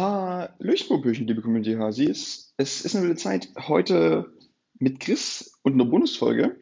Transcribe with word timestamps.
Hallöchen, 0.00 0.88
Popöchen, 0.88 1.26
liebe 1.26 1.42
Community 1.42 1.74
Hasis. 1.74 2.54
Es 2.56 2.86
ist 2.86 2.96
eine 2.96 3.04
wilde 3.04 3.20
Zeit 3.20 3.50
heute 3.68 4.32
mit 4.78 4.98
Chris 4.98 5.58
und 5.60 5.74
einer 5.74 5.84
Bonusfolge, 5.84 6.58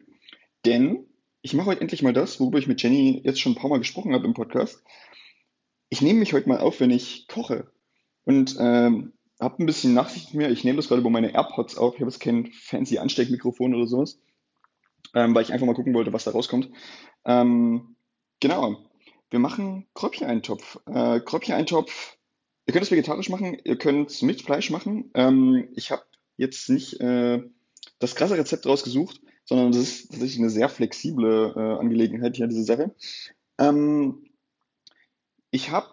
denn 0.65 1.05
ich 1.41 1.53
mache 1.53 1.67
heute 1.67 1.79
endlich 1.79 2.01
mal 2.01 2.11
das, 2.11 2.41
worüber 2.41 2.59
ich 2.59 2.67
mit 2.67 2.83
Jenny 2.83 3.21
jetzt 3.23 3.39
schon 3.39 3.53
ein 3.53 3.55
paar 3.55 3.69
Mal 3.69 3.77
gesprochen 3.77 4.13
habe 4.13 4.25
im 4.25 4.33
Podcast. 4.33 4.83
Ich 5.87 6.01
nehme 6.01 6.19
mich 6.19 6.33
heute 6.33 6.49
mal 6.49 6.59
auf, 6.59 6.81
wenn 6.81 6.91
ich 6.91 7.29
koche 7.29 7.71
und 8.25 8.57
ähm, 8.59 9.13
habe 9.39 9.63
ein 9.63 9.65
bisschen 9.65 9.93
Nachsicht 9.93 10.33
mit 10.33 10.43
mir. 10.43 10.51
Ich 10.51 10.65
nehme 10.65 10.75
das 10.75 10.89
gerade 10.89 10.99
über 10.99 11.09
meine 11.09 11.33
AirPods 11.33 11.77
auf. 11.77 11.93
Ich 11.93 12.01
habe 12.01 12.11
jetzt 12.11 12.19
kein 12.19 12.51
fancy 12.51 12.97
Ansteckmikrofon 12.97 13.73
oder 13.73 13.87
sowas, 13.87 14.19
ähm, 15.15 15.33
weil 15.33 15.43
ich 15.43 15.53
einfach 15.53 15.65
mal 15.65 15.75
gucken 15.75 15.93
wollte, 15.93 16.11
was 16.11 16.25
da 16.25 16.31
rauskommt. 16.31 16.69
Ähm, 17.23 17.95
genau. 18.41 18.83
Wir 19.29 19.39
machen 19.39 19.87
Kräubchen-Eintopf. 19.93 20.81
Äh, 20.87 21.21
Kräubchen-Eintopf 21.21 22.18
Ihr 22.69 22.73
könnt 22.73 22.85
es 22.85 22.91
vegetarisch 22.91 23.29
machen, 23.29 23.57
ihr 23.63 23.77
könnt 23.79 24.11
es 24.11 24.21
mit 24.21 24.43
Fleisch 24.43 24.69
machen. 24.69 25.09
Ähm, 25.15 25.69
ich 25.73 25.89
habe 25.89 26.03
jetzt 26.37 26.69
nicht 26.69 27.01
äh, 27.01 27.41
das 27.97 28.13
krasse 28.13 28.37
Rezept 28.37 28.67
rausgesucht, 28.67 29.21
sondern 29.43 29.71
das 29.71 29.81
ist 29.81 30.11
tatsächlich 30.11 30.37
eine 30.37 30.51
sehr 30.51 30.69
flexible 30.69 31.51
äh, 31.55 31.79
Angelegenheit 31.79 32.35
hier, 32.35 32.45
diese 32.45 32.63
Sache. 32.63 32.93
Ähm, 33.57 34.23
ich 35.49 35.71
habe 35.71 35.87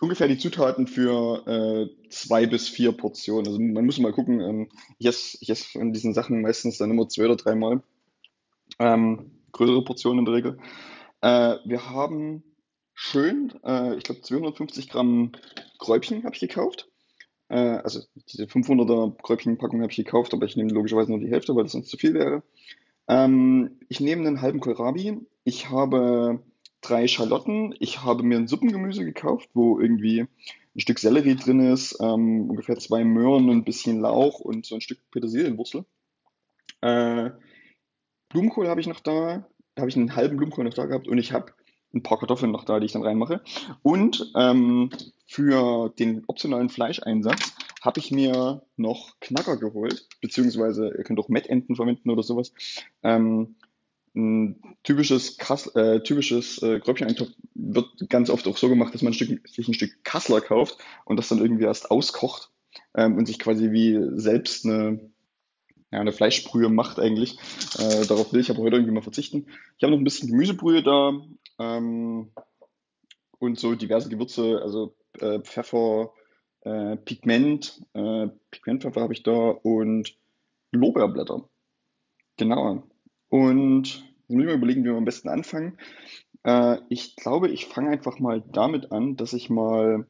ungefähr 0.00 0.26
die 0.26 0.36
Zutaten 0.36 0.88
für 0.88 1.46
äh, 1.46 2.08
zwei 2.10 2.46
bis 2.46 2.68
vier 2.68 2.90
Portionen. 2.90 3.46
Also 3.46 3.60
man 3.60 3.86
muss 3.86 4.00
mal 4.00 4.10
gucken, 4.10 4.40
ähm, 4.40 4.68
ich 4.98 5.06
esse 5.06 5.38
ich 5.40 5.48
ess 5.48 5.62
von 5.62 5.92
diesen 5.92 6.12
Sachen 6.12 6.42
meistens 6.42 6.76
dann 6.78 6.90
immer 6.90 7.08
zwei 7.08 7.26
oder 7.26 7.36
dreimal. 7.36 7.84
Ähm, 8.80 9.30
größere 9.52 9.84
Portionen 9.84 10.18
in 10.18 10.24
der 10.24 10.34
Regel. 10.34 10.58
Äh, 11.20 11.58
wir 11.66 11.88
haben 11.88 12.42
schön, 12.96 13.52
äh, 13.62 13.94
ich 13.94 14.02
glaube 14.02 14.22
250 14.22 14.88
Gramm 14.88 15.32
Gräubchen 15.78 16.24
habe 16.24 16.34
ich 16.34 16.40
gekauft. 16.40 16.88
Äh, 17.48 17.58
also 17.58 18.00
diese 18.32 18.44
500er 18.44 19.16
Gräubchenpackung 19.22 19.82
habe 19.82 19.92
ich 19.92 19.98
gekauft, 19.98 20.34
aber 20.34 20.46
ich 20.46 20.56
nehme 20.56 20.72
logischerweise 20.72 21.10
nur 21.10 21.20
die 21.20 21.30
Hälfte, 21.30 21.54
weil 21.54 21.64
das 21.64 21.72
sonst 21.72 21.90
zu 21.90 21.98
viel 21.98 22.14
wäre. 22.14 22.42
Ähm, 23.06 23.78
ich 23.88 24.00
nehme 24.00 24.26
einen 24.26 24.40
halben 24.40 24.60
Kohlrabi. 24.60 25.20
Ich 25.44 25.70
habe 25.70 26.42
drei 26.80 27.06
Schalotten. 27.06 27.74
Ich 27.78 28.02
habe 28.02 28.22
mir 28.22 28.38
ein 28.38 28.48
Suppengemüse 28.48 29.04
gekauft, 29.04 29.50
wo 29.52 29.78
irgendwie 29.78 30.22
ein 30.22 30.80
Stück 30.80 30.98
Sellerie 30.98 31.36
drin 31.36 31.60
ist, 31.60 31.98
ähm, 32.00 32.50
ungefähr 32.50 32.78
zwei 32.78 33.04
Möhren, 33.04 33.48
ein 33.50 33.64
bisschen 33.64 34.00
Lauch 34.00 34.40
und 34.40 34.66
so 34.66 34.74
ein 34.74 34.80
Stück 34.80 34.98
Petersilienwurzel. 35.10 35.84
Äh, 36.80 37.30
Blumenkohl 38.30 38.68
habe 38.68 38.80
ich 38.80 38.86
noch 38.86 39.00
da. 39.00 39.46
Da 39.74 39.82
habe 39.82 39.90
ich 39.90 39.96
einen 39.96 40.16
halben 40.16 40.38
Blumenkohl 40.38 40.64
noch 40.64 40.74
da 40.74 40.86
gehabt 40.86 41.08
und 41.08 41.18
ich 41.18 41.32
habe 41.32 41.52
ein 41.94 42.02
paar 42.02 42.18
Kartoffeln 42.18 42.52
noch 42.52 42.64
da, 42.64 42.80
die 42.80 42.86
ich 42.86 42.92
dann 42.92 43.02
reinmache. 43.02 43.40
Und 43.82 44.32
ähm, 44.36 44.90
für 45.26 45.92
den 45.98 46.24
optionalen 46.26 46.68
Fleischeinsatz 46.68 47.54
habe 47.80 48.00
ich 48.00 48.10
mir 48.10 48.62
noch 48.76 49.18
Knacker 49.20 49.56
geholt, 49.56 50.08
beziehungsweise 50.20 50.88
ihr 50.96 51.04
könnt 51.04 51.20
auch 51.20 51.28
Mettenten 51.28 51.76
verwenden 51.76 52.10
oder 52.10 52.22
sowas. 52.22 52.52
Ähm, 53.02 53.56
ein 54.16 54.62
typisches, 54.82 55.36
Kass, 55.36 55.66
äh, 55.76 56.00
typisches 56.02 56.62
äh, 56.62 56.80
Gröbcheneintopf 56.80 57.30
wird 57.54 57.86
ganz 58.08 58.30
oft 58.30 58.48
auch 58.48 58.56
so 58.56 58.68
gemacht, 58.68 58.94
dass 58.94 59.02
man 59.02 59.10
ein 59.10 59.14
Stück, 59.14 59.46
sich 59.46 59.68
ein 59.68 59.74
Stück 59.74 60.02
Kassler 60.04 60.40
kauft 60.40 60.78
und 61.04 61.16
das 61.16 61.28
dann 61.28 61.38
irgendwie 61.38 61.64
erst 61.64 61.90
auskocht 61.90 62.50
ähm, 62.94 63.16
und 63.16 63.26
sich 63.26 63.38
quasi 63.38 63.72
wie 63.72 64.00
selbst 64.18 64.64
eine, 64.64 65.10
ja, 65.90 66.00
eine 66.00 66.12
Fleischbrühe 66.12 66.68
macht 66.68 66.98
eigentlich. 66.98 67.38
Äh, 67.78 68.06
darauf 68.06 68.32
will 68.32 68.40
ich 68.40 68.50
aber 68.50 68.62
heute 68.62 68.76
irgendwie 68.76 68.94
mal 68.94 69.02
verzichten. 69.02 69.46
Ich 69.76 69.82
habe 69.82 69.92
noch 69.92 69.98
ein 69.98 70.04
bisschen 70.04 70.28
Gemüsebrühe 70.28 70.82
da, 70.82 71.12
ähm, 71.58 72.30
und 73.38 73.58
so 73.58 73.74
diverse 73.74 74.08
Gewürze, 74.08 74.60
also 74.62 74.94
äh, 75.20 75.40
Pfeffer, 75.40 76.12
äh, 76.60 76.96
Pigment, 76.96 77.82
äh, 77.94 78.28
Pigmentpfeffer 78.50 79.00
habe 79.00 79.12
ich 79.12 79.22
da 79.22 79.32
und 79.32 80.16
Lorbeerblätter. 80.72 81.48
Genau. 82.36 82.82
Und 83.28 83.84
jetzt 83.84 84.30
muss 84.30 84.40
ich 84.40 84.46
mal 84.46 84.54
überlegen, 84.54 84.84
wie 84.84 84.88
wir 84.88 84.96
am 84.96 85.04
besten 85.04 85.28
anfangen. 85.28 85.78
Äh, 86.44 86.78
ich 86.88 87.16
glaube, 87.16 87.48
ich 87.48 87.66
fange 87.66 87.90
einfach 87.90 88.18
mal 88.18 88.42
damit 88.52 88.92
an, 88.92 89.16
dass 89.16 89.32
ich 89.32 89.50
mal 89.50 90.06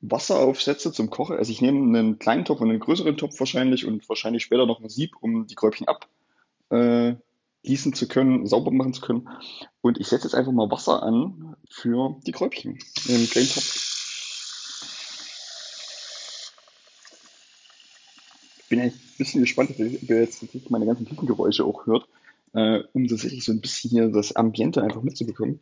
Wasser 0.00 0.38
aufsetze 0.38 0.92
zum 0.92 1.10
Kochen. 1.10 1.36
Also 1.36 1.52
ich 1.52 1.60
nehme 1.60 1.98
einen 1.98 2.18
kleinen 2.18 2.44
Topf 2.44 2.60
und 2.60 2.70
einen 2.70 2.80
größeren 2.80 3.16
Topf 3.16 3.38
wahrscheinlich 3.38 3.86
und 3.86 4.08
wahrscheinlich 4.08 4.42
später 4.42 4.66
noch 4.66 4.80
ein 4.80 4.88
Sieb, 4.88 5.12
um 5.20 5.46
die 5.46 5.54
Gräubchen 5.54 5.88
ab 5.88 6.08
äh, 6.70 7.14
zu 7.62 8.08
können, 8.08 8.46
sauber 8.46 8.70
machen 8.70 8.94
zu 8.94 9.02
können. 9.02 9.28
Und 9.82 10.00
ich 10.00 10.08
setze 10.08 10.26
jetzt 10.26 10.34
einfach 10.34 10.52
mal 10.52 10.70
Wasser 10.70 11.02
an 11.02 11.56
für 11.68 12.16
die 12.26 12.32
Kräubchen 12.32 12.78
im 13.08 13.28
kleinen 13.28 13.48
Topf. 13.48 13.86
Ich 18.58 18.68
bin 18.70 18.80
ein 18.80 18.92
bisschen 19.18 19.40
gespannt, 19.40 19.70
ob 19.70 19.78
ihr 19.80 20.20
jetzt 20.20 20.70
meine 20.70 20.86
ganzen 20.86 21.06
Küchengeräusche 21.06 21.64
auch 21.64 21.86
hört, 21.86 22.08
äh, 22.54 22.80
um 22.92 23.08
tatsächlich 23.08 23.44
so 23.44 23.52
ein 23.52 23.60
bisschen 23.60 23.90
hier 23.90 24.08
das 24.08 24.34
Ambiente 24.36 24.82
einfach 24.82 25.02
mitzubekommen. 25.02 25.58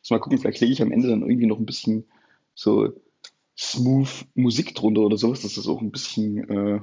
Also 0.00 0.14
mal 0.14 0.20
gucken, 0.20 0.38
vielleicht 0.38 0.60
lege 0.60 0.72
ich 0.72 0.80
am 0.80 0.92
Ende 0.92 1.08
dann 1.08 1.22
irgendwie 1.22 1.46
noch 1.46 1.58
ein 1.58 1.66
bisschen 1.66 2.04
so 2.54 2.94
smooth 3.60 4.08
Musik 4.34 4.74
drunter 4.74 5.02
oder 5.02 5.18
sowas, 5.18 5.42
dass 5.42 5.54
das 5.54 5.68
auch 5.68 5.80
ein 5.80 5.92
bisschen 5.92 6.48
äh, 6.48 6.80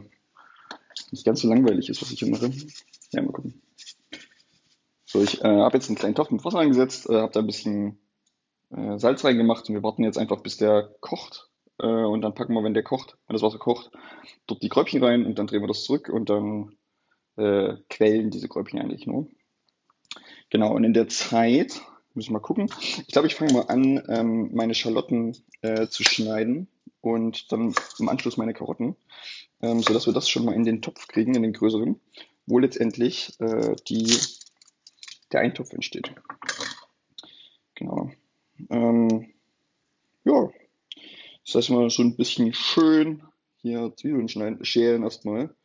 nicht 1.12 1.26
ganz 1.26 1.42
so 1.42 1.50
langweilig 1.50 1.90
ist, 1.90 2.02
was 2.02 2.12
ich 2.12 2.20
hier 2.20 2.30
mache. 2.30 2.52
Ja, 3.12 3.22
mal 3.22 3.32
gucken. 3.32 3.62
So, 5.06 5.24
ich 5.24 5.42
äh, 5.42 5.48
habe 5.48 5.78
jetzt 5.78 5.90
einen 5.90 5.98
kleinen 5.98 6.16
Topf 6.16 6.30
mit 6.30 6.46
Wasser 6.46 6.60
eingesetzt, 6.60 7.10
äh, 7.10 7.16
habe 7.16 7.32
da 7.32 7.40
ein 7.40 7.48
bisschen 7.48 7.98
äh, 8.70 9.00
Salz 9.00 9.24
reingemacht 9.24 9.68
und 9.68 9.76
wir 9.76 9.84
warten 9.84 10.04
jetzt 10.04 10.18
einfach, 10.18 10.42
bis 10.42 10.58
der 10.58 10.94
kocht. 11.00 11.50
Äh, 11.80 11.88
und 11.88 12.22
dann 12.22 12.36
packen 12.36 12.54
wir, 12.54 12.64
wenn 12.64 12.74
der 12.74 12.84
kocht, 12.84 13.18
wenn 13.28 13.34
das 13.34 13.42
Wasser 13.42 13.58
kocht, 13.58 13.92
dort 14.46 14.62
die 14.62 14.70
Kräubchen 14.70 15.04
rein 15.04 15.26
und 15.26 15.40
dann 15.40 15.48
drehen 15.48 15.62
wir 15.62 15.68
das 15.68 15.84
zurück 15.84 16.10
und 16.10 16.30
dann 16.30 16.76
äh, 17.38 17.76
quellen 17.90 18.30
diese 18.30 18.50
Kräubchen 18.50 18.80
eigentlich 18.80 19.08
nur. 19.08 19.28
Genau, 20.50 20.74
und 20.74 20.84
in 20.84 20.94
der 20.94 21.08
Zeit 21.08 21.82
müssen 22.14 22.30
wir 22.30 22.34
mal 22.34 22.40
gucken. 22.40 22.70
Ich 22.80 23.08
glaube, 23.08 23.28
ich 23.28 23.36
fange 23.36 23.54
mal 23.54 23.68
an, 23.68 24.04
ähm, 24.10 24.50
meine 24.54 24.74
Schalotten 24.74 25.38
äh, 25.62 25.88
zu 25.88 26.04
schneiden 26.04 26.68
und 27.02 27.52
dann 27.52 27.74
im 28.00 28.10
Anschluss 28.10 28.38
meine 28.38 28.54
Karotten, 28.54 28.96
ähm, 29.62 29.82
sodass 29.82 30.06
wir 30.06 30.14
das 30.14 30.30
schon 30.30 30.46
mal 30.46 30.56
in 30.56 30.64
den 30.64 30.82
Topf 30.82 31.08
kriegen, 31.08 31.36
in 31.36 31.44
den 31.44 31.54
größeren, 31.54 32.00
wo 32.46 32.60
letztendlich 32.60 33.40
äh, 33.40 33.76
die 33.88 34.18
der 35.32 35.42
Eintopf 35.42 35.74
entsteht. 35.74 36.14
Genau. 37.76 38.12
Ähm, 38.70 39.34
ja, 40.24 40.50
das 41.46 41.56
heißt 41.56 41.70
mal 41.70 41.90
so 41.90 42.04
ein 42.04 42.16
bisschen 42.16 42.54
schön 42.54 43.24
hier 43.62 43.94
Zwiebeln 43.96 44.30
schneiden, 44.30 44.64
schälen 44.66 45.04
erstmal. 45.04 45.56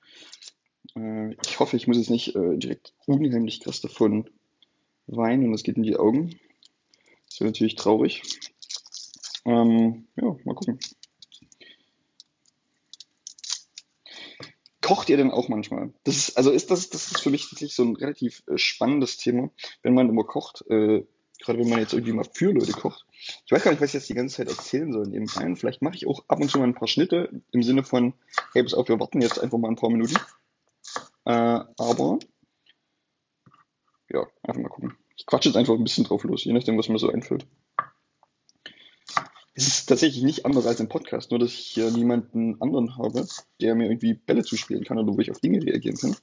Äh, 0.97 1.35
ich 1.47 1.59
hoffe, 1.59 1.77
ich 1.77 1.87
muss 1.87 1.97
jetzt 1.97 2.11
nicht 2.11 2.35
äh, 2.35 2.57
direkt 2.57 2.93
unheimlich 3.07 3.61
krass 3.61 3.81
davon 3.81 4.29
weinen 5.07 5.49
und 5.49 5.55
es 5.55 5.63
geht 5.63 5.77
in 5.77 5.83
die 5.83 5.97
Augen. 5.97 6.39
Das 7.29 7.41
wäre 7.41 7.51
natürlich 7.51 7.77
traurig. 7.77 8.23
Ähm, 9.45 10.07
ja, 10.17 10.37
mal 10.45 10.55
gucken. 10.55 10.79
kocht 14.83 15.09
ihr 15.09 15.17
denn 15.17 15.31
auch 15.31 15.49
manchmal? 15.49 15.91
Das 16.05 16.17
ist, 16.17 16.37
also 16.37 16.51
ist 16.51 16.71
das, 16.71 16.91
das 16.91 17.11
ist 17.11 17.21
für 17.21 17.31
mich 17.31 17.49
tatsächlich 17.49 17.75
so 17.75 17.85
ein 17.85 17.97
relativ 17.97 18.43
äh, 18.47 18.59
spannendes 18.59 19.17
Thema, 19.17 19.51
wenn 19.83 19.95
man 19.95 20.11
immer 20.11 20.25
kocht, 20.25 20.65
äh, 20.69 21.07
gerade 21.41 21.59
wenn 21.59 21.71
man 21.71 21.79
jetzt 21.79 21.95
irgendwie 21.95 22.13
mal 22.13 22.27
für 22.31 22.53
Leute 22.53 22.73
kocht. 22.73 23.07
Ich 23.47 23.53
weiß 23.53 23.63
gar 23.63 23.71
nicht, 23.71 23.81
was 23.81 23.91
ich 23.91 23.95
jetzt 23.95 24.09
die 24.11 24.15
ganze 24.15 24.37
Zeit 24.37 24.49
erzählen 24.49 24.93
soll 24.93 25.07
nebenbei. 25.07 25.55
Vielleicht 25.57 25.81
mache 25.81 25.97
ich 25.97 26.07
auch 26.07 26.25
ab 26.29 26.41
und 26.41 26.51
zu 26.51 26.59
mal 26.59 26.65
ein 26.65 26.75
paar 26.75 26.89
Schnitte 26.89 27.31
im 27.53 27.63
Sinne 27.63 27.85
von, 27.85 28.13
hey, 28.53 28.63
pass 28.63 28.75
auf, 28.75 28.89
wir 28.89 29.01
warten 29.01 29.23
jetzt 29.23 29.41
einfach 29.41 29.59
mal 29.59 29.69
ein 29.69 29.77
paar 29.77 29.91
Minuten. 29.91 30.17
Äh, 31.25 31.61
aber 31.79 32.19
ja, 34.11 34.27
einfach 34.43 34.61
mal 34.61 34.69
gucken. 34.69 34.95
Ich 35.17 35.25
quatsche 35.25 35.49
jetzt 35.49 35.57
einfach 35.57 35.75
ein 35.75 35.85
bisschen 35.85 36.05
drauf 36.05 36.25
los, 36.25 36.45
je 36.45 36.53
nachdem, 36.53 36.77
was 36.77 36.89
mir 36.89 36.99
so 36.99 37.09
einfällt. 37.09 37.47
Es 39.55 39.67
ist 39.69 39.87
tatsächlich 39.87 40.23
nicht 40.23 40.47
anders 40.47 40.67
als 40.67 40.81
im 40.81 40.89
Podcast, 40.89 41.31
nur 41.31 41.39
dass 41.39 41.51
ich 41.51 41.59
hier 41.59 41.91
niemanden 41.91 42.61
anderen 42.63 42.97
habe, 42.97 43.27
der 43.61 43.75
mir 43.75 43.85
irgendwie 43.85 44.15
Bälle 44.15 44.45
zuspielen 44.45 44.85
kann 44.85 44.99
oder 44.99 45.15
wo 45.15 45.21
ich 45.21 45.31
auf 45.31 45.41
Dinge 45.41 45.63
reagieren 45.63 45.99
kann. 45.99 46.17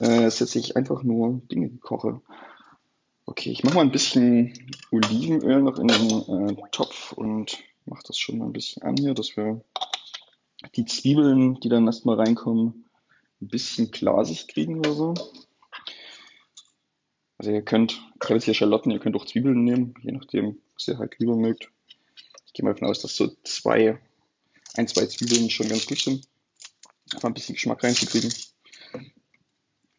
Äh, 0.00 0.30
setze 0.30 0.58
ich 0.58 0.76
einfach 0.76 1.02
nur 1.02 1.42
Dinge 1.50 1.68
koche. 1.80 2.22
Okay, 3.26 3.50
ich 3.50 3.64
mache 3.64 3.74
mal 3.74 3.82
ein 3.82 3.92
bisschen 3.92 4.54
Olivenöl 4.90 5.60
noch 5.60 5.78
in 5.78 5.88
den 5.88 6.48
äh, 6.48 6.56
Topf 6.72 7.12
und 7.12 7.58
mache 7.84 8.04
das 8.06 8.16
schon 8.16 8.38
mal 8.38 8.46
ein 8.46 8.54
bisschen 8.54 8.82
an 8.82 8.96
hier, 8.96 9.12
dass 9.12 9.36
wir 9.36 9.60
die 10.74 10.86
Zwiebeln, 10.86 11.60
die 11.60 11.68
dann 11.68 11.86
erstmal 11.86 12.16
reinkommen, 12.16 12.86
ein 13.42 13.48
bisschen 13.48 13.90
glasig 13.90 14.48
kriegen 14.48 14.78
oder 14.78 14.94
so. 14.94 15.14
Also 17.36 17.50
ihr 17.50 17.62
könnt, 17.62 17.92
ich 17.92 18.24
habe 18.24 18.34
jetzt 18.34 18.44
hier 18.44 18.54
Schalotten, 18.54 18.90
ihr 18.90 19.00
könnt 19.00 19.16
auch 19.16 19.26
Zwiebeln 19.26 19.64
nehmen, 19.64 19.94
je 20.00 20.12
nachdem, 20.12 20.58
was 20.74 20.88
ihr 20.88 20.98
halt 20.98 21.18
lieber 21.18 21.36
mögt 21.36 21.70
gehe 22.52 22.64
mal 22.64 22.72
davon 22.72 22.88
aus, 22.88 23.00
dass 23.00 23.16
so 23.16 23.28
zwei, 23.44 24.00
ein, 24.74 24.88
zwei 24.88 25.06
Zwiebeln 25.06 25.50
schon 25.50 25.68
ganz 25.68 25.86
gut 25.86 26.00
sind. 26.00 26.28
Einfach 27.12 27.28
ein 27.28 27.34
bisschen 27.34 27.54
Geschmack 27.54 27.82
reinzukriegen. 27.82 28.32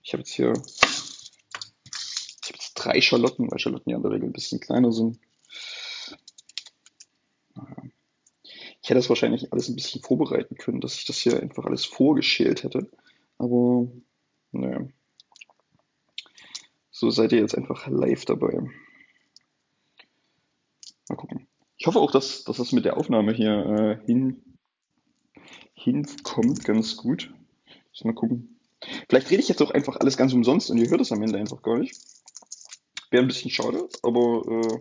Ich 0.03 0.13
habe 0.13 0.21
jetzt 0.21 0.31
hier 0.31 0.53
ich 0.53 2.49
hab 2.49 2.55
jetzt 2.55 2.73
drei 2.73 3.01
Schalotten, 3.01 3.49
weil 3.51 3.59
Schalotten 3.59 3.91
ja 3.91 3.97
in 3.97 4.03
der 4.03 4.11
Regel 4.11 4.29
ein 4.29 4.33
bisschen 4.33 4.59
kleiner 4.59 4.91
sind. 4.91 5.19
Ich 8.81 8.89
Ich 8.89 8.91
hätte 8.91 9.01
das 9.01 9.09
wahrscheinlich 9.09 9.53
alles 9.53 9.69
ein 9.69 9.75
bisschen 9.75 10.01
vorbereiten 10.01 10.55
können, 10.55 10.81
dass 10.81 10.95
ich 10.95 11.05
das 11.05 11.19
hier 11.19 11.39
einfach 11.39 11.65
alles 11.65 11.85
vorgeschält 11.85 12.63
hätte. 12.63 12.89
Aber 13.37 13.87
naja. 14.51 14.87
So 16.89 17.11
seid 17.11 17.31
ihr 17.31 17.37
jetzt 17.37 17.55
einfach 17.55 17.85
live 17.85 18.25
dabei. 18.25 18.59
Mal 21.07 21.15
gucken. 21.17 21.48
Ich 21.79 21.87
hoffe 21.87 21.99
auch, 21.99 22.11
dass, 22.11 22.43
dass 22.43 22.57
das 22.57 22.73
mit 22.73 22.85
der 22.85 22.97
Aufnahme 22.97 23.33
hier 23.33 23.99
äh, 24.01 24.05
hin, 24.05 24.43
hinkommt 25.73 26.63
ganz 26.65 26.97
gut. 26.97 27.33
Mal 28.03 28.13
gucken. 28.13 28.59
Vielleicht 29.09 29.29
rede 29.29 29.41
ich 29.41 29.49
jetzt 29.49 29.61
auch 29.61 29.71
einfach 29.71 29.97
alles 29.97 30.15
ganz 30.15 30.31
umsonst 30.33 30.69
und 30.69 30.77
ihr 30.77 30.89
hört 30.89 31.01
es 31.01 31.11
am 31.11 31.21
Ende 31.21 31.37
einfach 31.37 31.61
gar 31.61 31.77
nicht. 31.77 31.99
Wäre 33.11 33.23
ein 33.23 33.27
bisschen 33.27 33.51
schade, 33.51 33.89
aber 34.03 34.41
äh, 34.45 34.79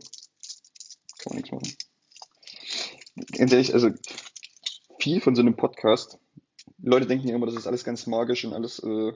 kann 1.18 1.30
man 1.30 1.36
nichts 1.36 1.50
machen. 1.50 1.76
Ganz 3.32 3.52
ehrlich, 3.52 3.74
also 3.74 3.90
viel 5.00 5.20
von 5.20 5.34
so 5.34 5.42
einem 5.42 5.56
Podcast, 5.56 6.18
Leute 6.80 7.06
denken 7.06 7.26
ja 7.26 7.34
immer, 7.34 7.46
das 7.46 7.56
ist 7.56 7.66
alles 7.66 7.82
ganz 7.82 8.06
magisch 8.06 8.44
und 8.44 8.52
alles 8.52 8.78
äh, 8.80 9.12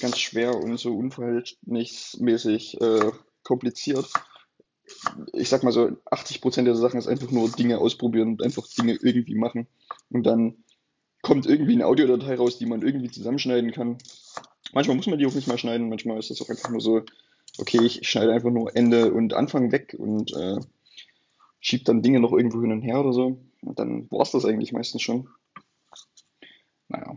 ganz 0.00 0.18
schwer 0.18 0.56
und 0.56 0.78
so 0.78 0.96
unverhältnismäßig 0.96 2.80
äh, 2.80 3.10
kompliziert. 3.42 4.08
Ich 5.32 5.48
sag 5.48 5.62
mal 5.62 5.72
so, 5.72 5.86
80% 6.10 6.64
der 6.64 6.74
Sachen 6.74 6.98
ist 6.98 7.08
einfach 7.08 7.30
nur 7.30 7.50
Dinge 7.50 7.78
ausprobieren 7.78 8.28
und 8.28 8.42
einfach 8.42 8.66
Dinge 8.66 8.98
irgendwie 9.00 9.34
machen. 9.34 9.66
Und 10.10 10.24
dann 10.24 10.64
kommt 11.22 11.46
irgendwie 11.46 11.74
eine 11.74 11.86
Audiodatei 11.86 12.34
raus, 12.34 12.58
die 12.58 12.66
man 12.66 12.82
irgendwie 12.82 13.10
zusammenschneiden 13.10 13.72
kann. 13.72 13.98
Manchmal 14.72 14.96
muss 14.96 15.06
man 15.06 15.18
die 15.18 15.26
auch 15.26 15.34
nicht 15.34 15.48
mal 15.48 15.58
schneiden, 15.58 15.88
manchmal 15.88 16.18
ist 16.18 16.30
das 16.30 16.40
auch 16.40 16.48
einfach 16.48 16.70
nur 16.70 16.80
so, 16.80 17.02
okay, 17.58 17.80
ich 17.84 18.08
schneide 18.08 18.32
einfach 18.32 18.50
nur 18.50 18.74
Ende 18.76 19.12
und 19.12 19.34
Anfang 19.34 19.72
weg 19.72 19.96
und 19.98 20.32
äh, 20.34 20.58
schiebe 21.60 21.84
dann 21.84 22.02
Dinge 22.02 22.20
noch 22.20 22.32
irgendwo 22.32 22.60
hin 22.60 22.72
und 22.72 22.82
her 22.82 23.00
oder 23.00 23.12
so. 23.12 23.38
Und 23.62 23.78
dann 23.78 24.10
war 24.10 24.22
es 24.22 24.30
das 24.30 24.44
eigentlich 24.44 24.72
meistens 24.72 25.02
schon. 25.02 25.28
Naja. 26.88 27.16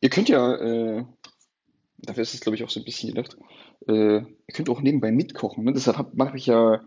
Ihr 0.00 0.10
könnt 0.10 0.28
ja, 0.28 0.54
äh, 0.56 1.04
dafür 1.98 2.22
ist 2.22 2.34
es 2.34 2.40
glaube 2.40 2.56
ich 2.56 2.64
auch 2.64 2.70
so 2.70 2.80
ein 2.80 2.84
bisschen 2.84 3.14
gedacht, 3.14 3.36
äh, 3.88 4.18
ihr 4.18 4.54
könnt 4.54 4.68
auch 4.68 4.80
nebenbei 4.80 5.12
mitkochen. 5.12 5.64
Ne? 5.64 5.72
Deshalb 5.72 6.14
mache 6.14 6.36
ich 6.36 6.46
ja 6.46 6.82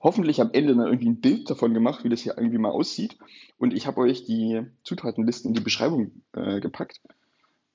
hoffentlich 0.00 0.40
am 0.40 0.50
Ende 0.52 0.74
dann 0.74 0.86
irgendwie 0.86 1.08
ein 1.08 1.20
Bild 1.20 1.48
davon 1.48 1.74
gemacht, 1.74 2.04
wie 2.04 2.08
das 2.08 2.20
hier 2.20 2.36
irgendwie 2.36 2.58
mal 2.58 2.70
aussieht. 2.70 3.18
Und 3.58 3.72
ich 3.72 3.86
habe 3.86 4.00
euch 4.00 4.24
die 4.24 4.62
Zutatenlisten 4.82 5.50
in 5.50 5.54
die 5.54 5.60
Beschreibung 5.60 6.22
äh, 6.32 6.60
gepackt, 6.60 7.00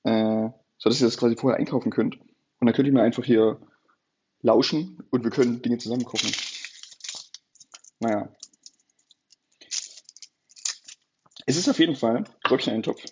äh, 0.04 0.48
sodass 0.76 1.00
ihr 1.00 1.06
das 1.06 1.16
quasi 1.16 1.36
vorher 1.36 1.58
einkaufen 1.58 1.90
könnt. 1.90 2.20
Und 2.60 2.66
dann 2.66 2.74
könnt 2.74 2.86
ihr 2.86 2.94
mir 2.94 3.02
einfach 3.02 3.24
hier 3.24 3.60
lauschen 4.42 5.02
und 5.10 5.24
wir 5.24 5.30
können 5.30 5.62
Dinge 5.62 5.78
zusammen 5.78 6.04
kochen. 6.04 6.30
Naja. 8.00 8.28
Es 11.46 11.56
ist 11.56 11.68
auf 11.68 11.78
jeden 11.78 11.96
Fall, 11.96 12.24
Röckchen-Eintopf, 12.48 13.02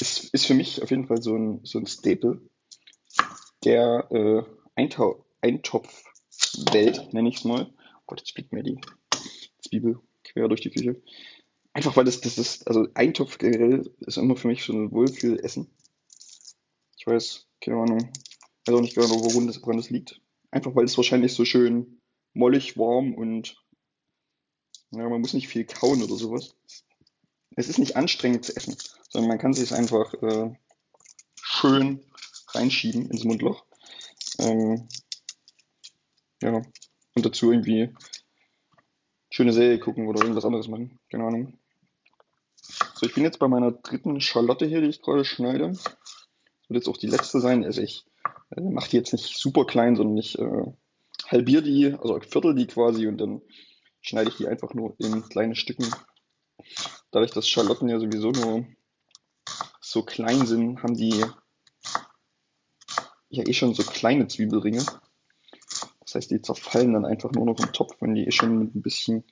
ist, 0.00 0.32
ist 0.32 0.46
für 0.46 0.54
mich 0.54 0.82
auf 0.82 0.90
jeden 0.90 1.06
Fall 1.06 1.20
so 1.20 1.36
ein, 1.36 1.60
so 1.64 1.78
ein 1.78 1.86
Staple 1.86 2.40
der 3.64 4.10
äh, 4.10 4.42
Eintopfwelt, 4.76 7.12
nenne 7.12 7.28
ich 7.28 7.36
es 7.36 7.44
mal. 7.44 7.70
Oh 7.76 8.02
Gott, 8.06 8.20
jetzt 8.20 8.32
fliegt 8.32 8.52
mir 8.52 8.62
die 8.62 8.80
Zwiebel 9.58 10.00
quer 10.22 10.48
durch 10.48 10.60
die 10.60 10.70
Küche. 10.70 11.02
Einfach 11.72 11.96
weil 11.96 12.04
das, 12.04 12.20
das 12.20 12.38
ist, 12.38 12.68
also 12.68 12.86
Eintopf 12.94 13.38
ist 13.42 14.16
immer 14.16 14.36
für 14.36 14.48
mich 14.48 14.64
so 14.64 14.72
ein 14.72 14.92
Wohlfühlessen. 14.92 15.70
Ich 16.96 17.06
weiß, 17.06 17.46
keine 17.60 17.78
Ahnung, 17.78 18.12
weiß 18.64 18.74
auch 18.74 18.80
nicht 18.80 18.94
genau, 18.94 19.10
woran 19.10 19.46
das, 19.46 19.60
woran 19.62 19.76
das 19.76 19.90
liegt. 19.90 20.20
Einfach 20.50 20.74
weil 20.74 20.84
es 20.84 20.96
wahrscheinlich 20.96 21.34
so 21.34 21.44
schön 21.44 22.00
mollig, 22.32 22.78
warm 22.78 23.14
und 23.14 23.62
ja, 24.92 25.08
man 25.08 25.20
muss 25.20 25.34
nicht 25.34 25.48
viel 25.48 25.66
kauen 25.66 26.02
oder 26.02 26.14
sowas. 26.14 26.56
Es 27.56 27.68
ist 27.68 27.78
nicht 27.78 27.96
anstrengend 27.96 28.44
zu 28.44 28.56
essen, 28.56 28.76
sondern 29.08 29.28
man 29.28 29.38
kann 29.38 29.52
sich 29.52 29.74
einfach 29.74 30.14
äh, 30.22 30.54
schön 31.42 32.04
reinschieben 32.54 33.10
ins 33.10 33.24
Mundloch. 33.24 33.65
Ähm, 34.38 34.88
ja, 36.42 36.62
und 37.14 37.26
dazu 37.26 37.50
irgendwie 37.50 37.94
schöne 39.30 39.52
Serie 39.52 39.78
gucken 39.78 40.06
oder 40.06 40.20
irgendwas 40.22 40.44
anderes 40.44 40.68
machen. 40.68 40.98
Keine 41.10 41.24
Ahnung. 41.24 41.58
So, 42.94 43.06
ich 43.06 43.14
bin 43.14 43.24
jetzt 43.24 43.38
bei 43.38 43.48
meiner 43.48 43.72
dritten 43.72 44.20
Schalotte 44.20 44.66
hier, 44.66 44.80
die 44.80 44.88
ich 44.88 45.02
gerade 45.02 45.24
schneide. 45.24 45.68
Das 45.72 45.84
wird 46.68 46.84
jetzt 46.84 46.88
auch 46.88 46.96
die 46.96 47.06
letzte 47.06 47.40
sein. 47.40 47.64
Also 47.64 47.82
ich 47.82 48.04
äh, 48.50 48.60
mache 48.60 48.90
die 48.90 48.96
jetzt 48.96 49.12
nicht 49.12 49.36
super 49.36 49.64
klein, 49.64 49.96
sondern 49.96 50.16
ich 50.16 50.38
äh, 50.38 50.72
halbiere 51.26 51.62
die, 51.62 51.92
also 51.92 52.18
viertel 52.20 52.54
die 52.54 52.66
quasi 52.66 53.06
und 53.06 53.18
dann 53.18 53.42
schneide 54.00 54.30
ich 54.30 54.36
die 54.36 54.46
einfach 54.46 54.74
nur 54.74 54.94
in 54.98 55.28
kleine 55.28 55.56
Stücken. 55.56 55.86
Dadurch, 57.10 57.32
dass 57.32 57.48
Schalotten 57.48 57.88
ja 57.88 57.98
sowieso 57.98 58.30
nur 58.30 58.66
so 59.80 60.02
klein 60.02 60.46
sind, 60.46 60.82
haben 60.82 60.96
die 60.96 61.24
ja 63.28 63.46
eh 63.46 63.52
schon 63.52 63.74
so 63.74 63.82
kleine 63.82 64.28
Zwiebelringe. 64.28 64.84
Das 66.00 66.14
heißt, 66.14 66.30
die 66.30 66.42
zerfallen 66.42 66.92
dann 66.92 67.04
einfach 67.04 67.32
nur 67.32 67.46
noch 67.46 67.58
im 67.58 67.72
Topf, 67.72 67.96
wenn 68.00 68.14
die 68.14 68.26
eh 68.26 68.30
schon 68.30 68.58
mit 68.58 68.74
ein 68.74 68.82
bisschen 68.82 69.24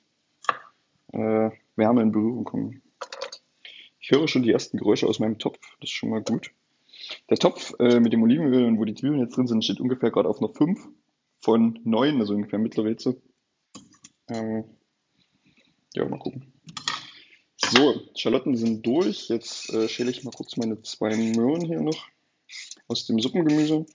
äh, 1.13 1.49
Wärme 1.75 2.01
in 2.01 2.11
Berührung 2.11 2.43
kommen. 2.43 2.81
Ich 3.99 4.11
höre 4.11 4.27
schon 4.27 4.43
die 4.43 4.51
ersten 4.51 4.77
Geräusche 4.77 5.07
aus 5.07 5.19
meinem 5.19 5.39
Topf, 5.39 5.59
das 5.79 5.89
ist 5.89 5.95
schon 5.95 6.09
mal 6.09 6.21
gut. 6.21 6.51
Der 7.29 7.37
Topf 7.37 7.73
äh, 7.79 7.99
mit 7.99 8.13
dem 8.13 8.23
Olivenöl 8.23 8.65
und 8.65 8.77
wo 8.77 8.85
die 8.85 8.93
Zwiebeln 8.93 9.21
jetzt 9.21 9.35
drin 9.35 9.47
sind, 9.47 9.63
steht 9.63 9.79
ungefähr 9.79 10.11
gerade 10.11 10.29
auf 10.29 10.39
einer 10.39 10.49
5 10.49 10.87
von 11.39 11.79
9, 11.83 12.19
also 12.19 12.33
ungefähr 12.33 12.59
mittlere 12.59 12.89
Hitze. 12.89 13.21
Ähm, 14.27 14.65
ja, 15.93 16.05
mal 16.05 16.19
gucken. 16.19 16.53
So, 17.57 18.01
Schalotten 18.15 18.55
sind 18.55 18.85
durch. 18.85 19.29
Jetzt 19.29 19.73
äh, 19.73 19.87
schäle 19.87 20.11
ich 20.11 20.23
mal 20.23 20.31
kurz 20.31 20.57
meine 20.57 20.81
zwei 20.81 21.15
Möhren 21.15 21.61
hier 21.65 21.81
noch 21.81 22.05
aus 22.87 23.05
dem 23.05 23.19
Suppengemüse. 23.19 23.85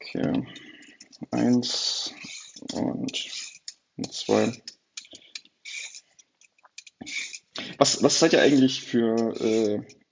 Okay, 0.00 0.46
eins 1.30 2.14
und 2.72 3.16
zwei. 4.12 4.52
Was, 7.78 8.02
was 8.02 8.18
seid 8.18 8.34
ihr 8.34 8.42
eigentlich 8.42 8.82
für 8.82 9.34
äh, 9.40 10.03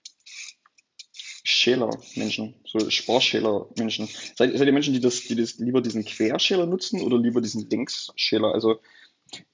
Schäler-Menschen, 1.62 2.54
so 2.64 2.90
Sparschäler-Menschen? 2.90 4.06
Seid, 4.06 4.56
seid 4.56 4.66
ihr 4.66 4.72
Menschen, 4.72 4.94
die 4.94 5.00
das, 5.00 5.20
die 5.22 5.36
das 5.36 5.58
lieber 5.58 5.80
diesen 5.80 6.04
Querschäler 6.04 6.66
nutzen 6.66 7.00
oder 7.02 7.18
lieber 7.18 7.40
diesen 7.40 7.68
Längsschäler? 7.70 8.52
Also 8.52 8.80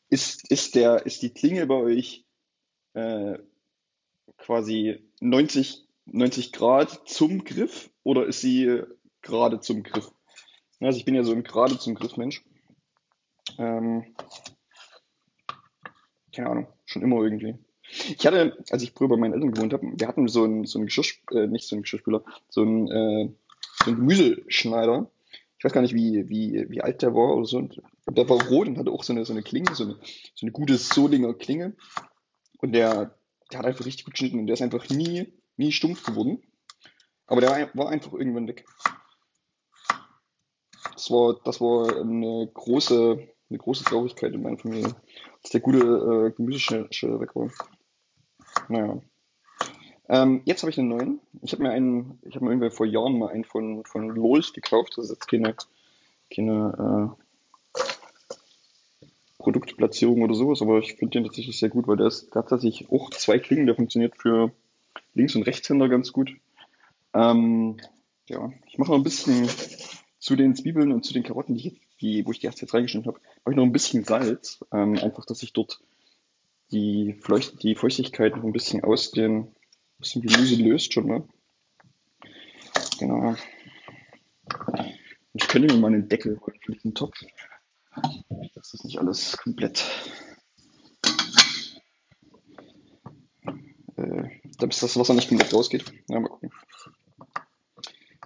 ist, 0.09 0.51
ist 0.51 0.75
der, 0.75 1.05
ist 1.05 1.23
die 1.23 1.31
Klinge 1.31 1.67
bei 1.67 1.75
euch 1.75 2.25
äh, 2.95 3.39
quasi 4.39 5.05
90, 5.21 5.87
90 6.07 6.53
Grad 6.53 7.09
zum 7.09 7.45
Griff 7.45 7.91
oder 8.05 8.27
ist 8.27 8.41
sie 8.41 8.83
gerade 9.21 9.61
zum 9.61 9.83
Griff? 9.83 10.11
Also 10.81 10.99
ich 10.99 11.05
bin 11.05 11.15
ja 11.15 11.25
so 11.25 11.33
ein 11.33 11.43
gerade 11.43 11.79
zum 11.79 11.95
Griff 11.95 12.17
Mensch. 12.17 12.43
Ähm, 13.59 14.15
keine 16.35 16.51
Ahnung, 16.51 16.69
schon 16.87 17.03
immer 17.03 17.23
irgendwie. 17.23 17.59
Ich 17.91 18.27
hatte, 18.27 18.57
als 18.71 18.83
ich 18.83 18.93
früher 18.93 19.09
bei 19.09 19.17
meinen 19.17 19.35
Eltern 19.35 19.53
gewohnt 19.53 19.73
habe, 19.73 19.87
wir 19.95 20.09
hatten 20.09 20.29
so 20.29 20.45
einen, 20.45 20.65
so 20.65 20.79
einen 20.79 20.87
Geschirr, 20.87 21.07
äh, 21.33 21.47
nicht 21.47 21.67
so 21.67 21.75
einen 21.75 21.83
Geschirrspüler, 21.83 22.23
so 22.49 22.63
einen, 22.63 22.89
äh, 22.89 23.31
so 23.85 23.91
einen 23.91 23.97
Gemüseschneider. 23.97 25.11
Ich 25.59 25.65
weiß 25.65 25.73
gar 25.73 25.81
nicht, 25.81 25.95
wie, 25.95 26.29
wie, 26.29 26.67
wie 26.69 26.83
alt 26.83 27.03
der 27.03 27.15
war 27.15 27.35
oder 27.35 27.47
so. 27.47 27.59
Und 27.59 27.81
der 28.07 28.29
war 28.29 28.41
rot 28.49 28.69
und 28.69 28.79
hatte 28.79 28.91
auch 28.91 29.03
so 29.03 29.13
eine, 29.13 29.25
so 29.25 29.33
eine 29.33 29.43
Klinge, 29.43 29.75
so 29.75 29.85
eine, 29.85 29.95
so 30.35 30.45
eine 30.47 30.53
gute 30.53 30.77
Solinger 30.77 31.35
Klinge. 31.35 31.75
Und 32.59 32.73
der, 32.73 33.19
der 33.51 33.59
hat 33.59 33.67
einfach 33.67 33.87
richtig 33.87 34.05
gut 34.05 34.15
geschnitten 34.15 34.39
und 34.39 34.47
der 34.47 34.55
ist 34.55 34.63
einfach 34.63 34.89
nie, 34.91 35.33
nie 35.57 35.73
stumpf 35.73 36.05
geworden. 36.05 36.43
Aber 37.27 37.41
der 37.41 37.51
war, 37.51 37.71
war 37.75 37.89
einfach 37.91 38.13
irgendwann 38.13 38.49
weg. 38.49 38.65
Das 40.93 41.11
war, 41.11 41.41
das 41.45 41.61
war 41.61 42.01
eine 42.01 42.51
große, 42.53 43.29
eine 43.51 43.59
große 43.59 43.85
Traurigkeit 43.85 44.33
in 44.33 44.43
meiner 44.43 44.59
Familie, 44.59 44.95
dass 45.43 45.53
der 45.53 45.61
gute 45.61 45.79
äh, 45.79 46.31
Gemüseschneider 46.37 47.21
weg 47.21 47.35
war. 47.35 47.51
Naja. 48.69 49.01
Ähm, 50.09 50.43
jetzt 50.45 50.63
habe 50.63 50.71
ich 50.71 50.79
einen 50.79 50.89
neuen. 50.89 51.21
Ich 51.43 51.53
habe 51.53 51.63
mir 51.63 51.71
einen, 51.71 52.19
ich 52.23 52.35
habe 52.35 52.45
mir 52.45 52.53
irgendwie 52.53 52.71
vor 52.71 52.87
Jahren 52.87 53.19
mal 53.19 53.29
einen 53.29 53.45
von, 53.45 53.85
von 53.85 54.09
Lols 54.09 54.53
gekauft. 54.53 54.95
Das 54.97 55.07
ist 55.07 55.11
jetzt 55.11 55.29
keine, 55.29 55.55
keine 56.35 57.17
äh, 57.17 57.83
Produktplatzierung 59.39 60.23
oder 60.23 60.35
sowas, 60.35 60.63
aber 60.63 60.79
ich 60.79 60.95
finde 60.95 61.19
den 61.19 61.25
tatsächlich 61.25 61.59
sehr 61.59 61.69
gut, 61.69 61.87
weil 61.87 61.97
der 61.97 62.07
ist 62.07 62.31
tatsächlich 62.33 62.91
auch 62.91 63.11
zwei 63.11 63.39
Klingen, 63.39 63.67
der 63.67 63.77
funktioniert 63.77 64.17
für 64.17 64.53
Links- 65.15 65.37
und 65.37 65.45
Rechtshänder 65.45 65.89
ganz 65.89 66.13
gut. 66.13 66.33
Ähm, 67.15 67.77
ja, 68.29 68.53
ich 68.67 68.79
mache 68.79 68.91
noch 68.91 68.99
ein 68.99 69.05
bisschen 69.05 69.49
zu 70.19 70.37
den 70.37 70.55
Zwiebeln 70.55 70.93
und 70.93 71.05
zu 71.05 71.15
den 71.15 71.23
Karotten, 71.23 71.55
die, 71.55 71.81
die 72.01 72.27
wo 72.27 72.33
ich 72.33 72.41
die 72.41 72.47
erst 72.47 72.61
jetzt 72.61 72.75
reingeschnitten 72.75 73.09
habe, 73.11 73.21
habe 73.41 73.53
ich 73.53 73.57
noch 73.57 73.65
ein 73.65 73.73
bisschen 73.73 74.05
Salz. 74.05 74.65
Ähm, 74.73 74.99
einfach, 74.99 75.25
dass 75.25 75.43
ich 75.43 75.53
dort 75.53 75.81
die, 76.71 77.15
Feucht, 77.21 77.63
die 77.63 77.75
Feuchtigkeit 77.75 78.37
noch 78.37 78.45
ein 78.45 78.53
bisschen 78.53 78.85
aus 78.85 79.11
dem, 79.11 79.55
aus 80.01 80.13
dem 80.13 80.23
Gemüse 80.23 80.57
löst 80.57 80.93
schon 80.93 81.07
mal. 81.07 81.29
Genau. 82.99 83.37
Ich 85.33 85.47
könnte 85.49 85.73
mir 85.73 85.81
mal 85.81 85.89
einen 85.89 86.09
Deckel 86.09 86.41
holen 86.41 86.59
für 86.61 86.73
diesen 86.73 86.95
Topf. 86.95 87.17
Das 88.55 88.75
ist 88.75 88.85
nicht 88.85 88.99
alles 88.99 89.37
komplett. 89.37 89.85
Äh, 93.97 94.29
damit 94.59 94.83
das 94.83 94.97
Wasser 94.97 95.15
nicht 95.15 95.29
komplett 95.29 95.53
rausgeht. 95.55 95.85
Ja, 96.09 96.21
mal 96.21 96.29
gucken. 96.29 96.51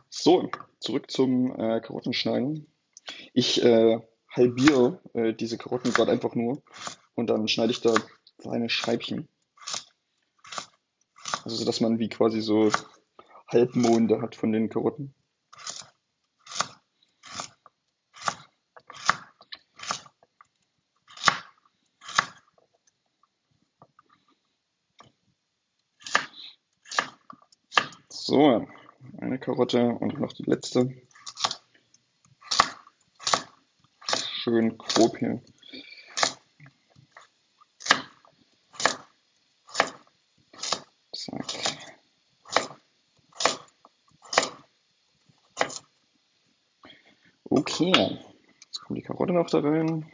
So, 0.09 0.51
zurück 0.81 1.11
zum 1.11 1.53
äh, 1.59 1.81
Karottenschneiden. 1.81 2.67
Ich 3.33 3.63
äh, 3.63 4.01
halbiere 4.31 5.01
äh, 5.15 5.35
diese 5.35 5.59
Karotten 5.59 5.93
gerade 5.93 6.13
einfach 6.13 6.35
nur 6.35 6.63
und 7.15 7.29
dann 7.29 7.49
schneide 7.49 7.73
ich 7.73 7.81
da 7.81 7.95
kleine 8.43 8.69
Scheibchen. 8.69 9.29
Also 11.45 11.57
so, 11.57 11.65
dass 11.65 11.81
man 11.81 11.99
wie 11.99 12.09
quasi 12.09 12.41
so 12.41 12.71
Halbmonde 13.49 14.21
hat 14.21 14.35
von 14.35 14.53
den 14.53 14.69
Karotten. 14.69 15.15
So, 28.09 28.67
eine 29.19 29.39
Karotte 29.39 29.87
und 29.87 30.19
noch 30.19 30.33
die 30.33 30.45
letzte. 30.45 30.91
Schön 34.43 34.77
grob 34.79 35.19
hier. 35.19 35.43
Zack. 41.23 41.47
Okay, 47.45 48.19
jetzt 48.65 48.81
Karotte 49.33 49.35
noch 49.35 49.51
da 49.51 49.59
rein. 49.61 50.12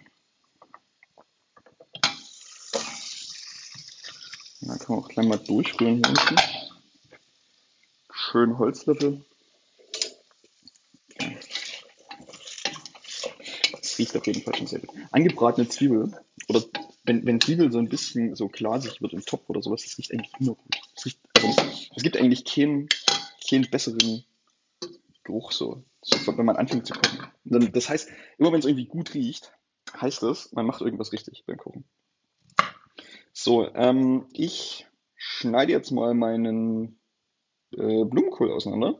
Dann 4.60 4.78
kann 4.78 4.96
man 4.96 5.04
auch 5.04 5.08
gleich 5.08 5.26
mal 5.26 5.38
durchrühren 5.38 5.96
hier 5.96 6.08
unten 6.08 6.36
schönen 8.12 8.58
Holzlöffel. 8.58 9.24
Das 13.72 13.98
riecht 13.98 14.16
auf 14.16 14.26
jeden 14.26 14.42
Fall 14.42 14.54
schon 14.54 14.66
sehr 14.66 14.80
gut. 14.80 14.90
Angebratene 15.10 15.68
Zwiebel 15.68 16.12
oder 16.48 16.62
wenn, 17.04 17.24
wenn 17.24 17.40
Zwiebel 17.40 17.72
so 17.72 17.78
ein 17.78 17.88
bisschen 17.88 18.34
so 18.34 18.48
glasig 18.48 19.00
wird 19.00 19.14
im 19.14 19.24
Topf 19.24 19.48
oder 19.48 19.62
sowas, 19.62 19.82
das 19.82 19.96
riecht 19.96 20.12
eigentlich 20.12 20.32
immer 20.38 20.54
gut. 20.54 20.76
Also, 21.36 21.56
es 21.96 22.02
gibt 22.02 22.16
eigentlich 22.18 22.44
keinen, 22.44 22.88
keinen 23.48 23.70
besseren 23.70 24.24
Geruch 25.28 25.52
so, 25.52 25.84
so, 26.00 26.36
wenn 26.38 26.46
man 26.46 26.56
anfängt 26.56 26.86
zu 26.86 26.94
kochen. 26.94 27.18
Dann, 27.44 27.70
das 27.72 27.88
heißt, 27.88 28.08
immer 28.38 28.50
wenn 28.50 28.60
es 28.60 28.64
irgendwie 28.64 28.86
gut 28.86 29.12
riecht, 29.14 29.52
heißt 29.94 30.22
es, 30.22 30.52
man 30.52 30.66
macht 30.66 30.80
irgendwas 30.80 31.12
richtig 31.12 31.44
beim 31.46 31.58
Kochen. 31.58 31.84
So, 33.32 33.72
ähm, 33.74 34.26
ich 34.32 34.86
schneide 35.16 35.72
jetzt 35.72 35.90
mal 35.90 36.14
meinen 36.14 36.98
äh, 37.72 38.04
Blumenkohl 38.04 38.50
auseinander. 38.50 38.98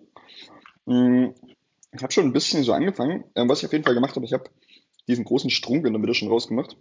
Mm, 0.85 1.28
ich 1.92 2.02
habe 2.02 2.12
schon 2.12 2.26
ein 2.26 2.32
bisschen 2.35 2.62
so 2.62 2.75
angefangen. 2.75 3.25
Ähm, 3.35 3.49
was 3.49 3.61
ich 3.61 3.66
auf 3.66 3.73
jeden 3.73 3.85
Fall 3.85 3.94
gemacht 3.94 4.14
habe, 4.14 4.26
ich 4.26 4.35
habe 4.35 4.50
diesen 5.08 5.25
großen 5.25 5.50
Strunk 5.50 5.87
in 5.87 5.94
der 5.94 6.00
Mitte 6.00 6.14
schon 6.14 6.28
rausgemacht 6.28 6.76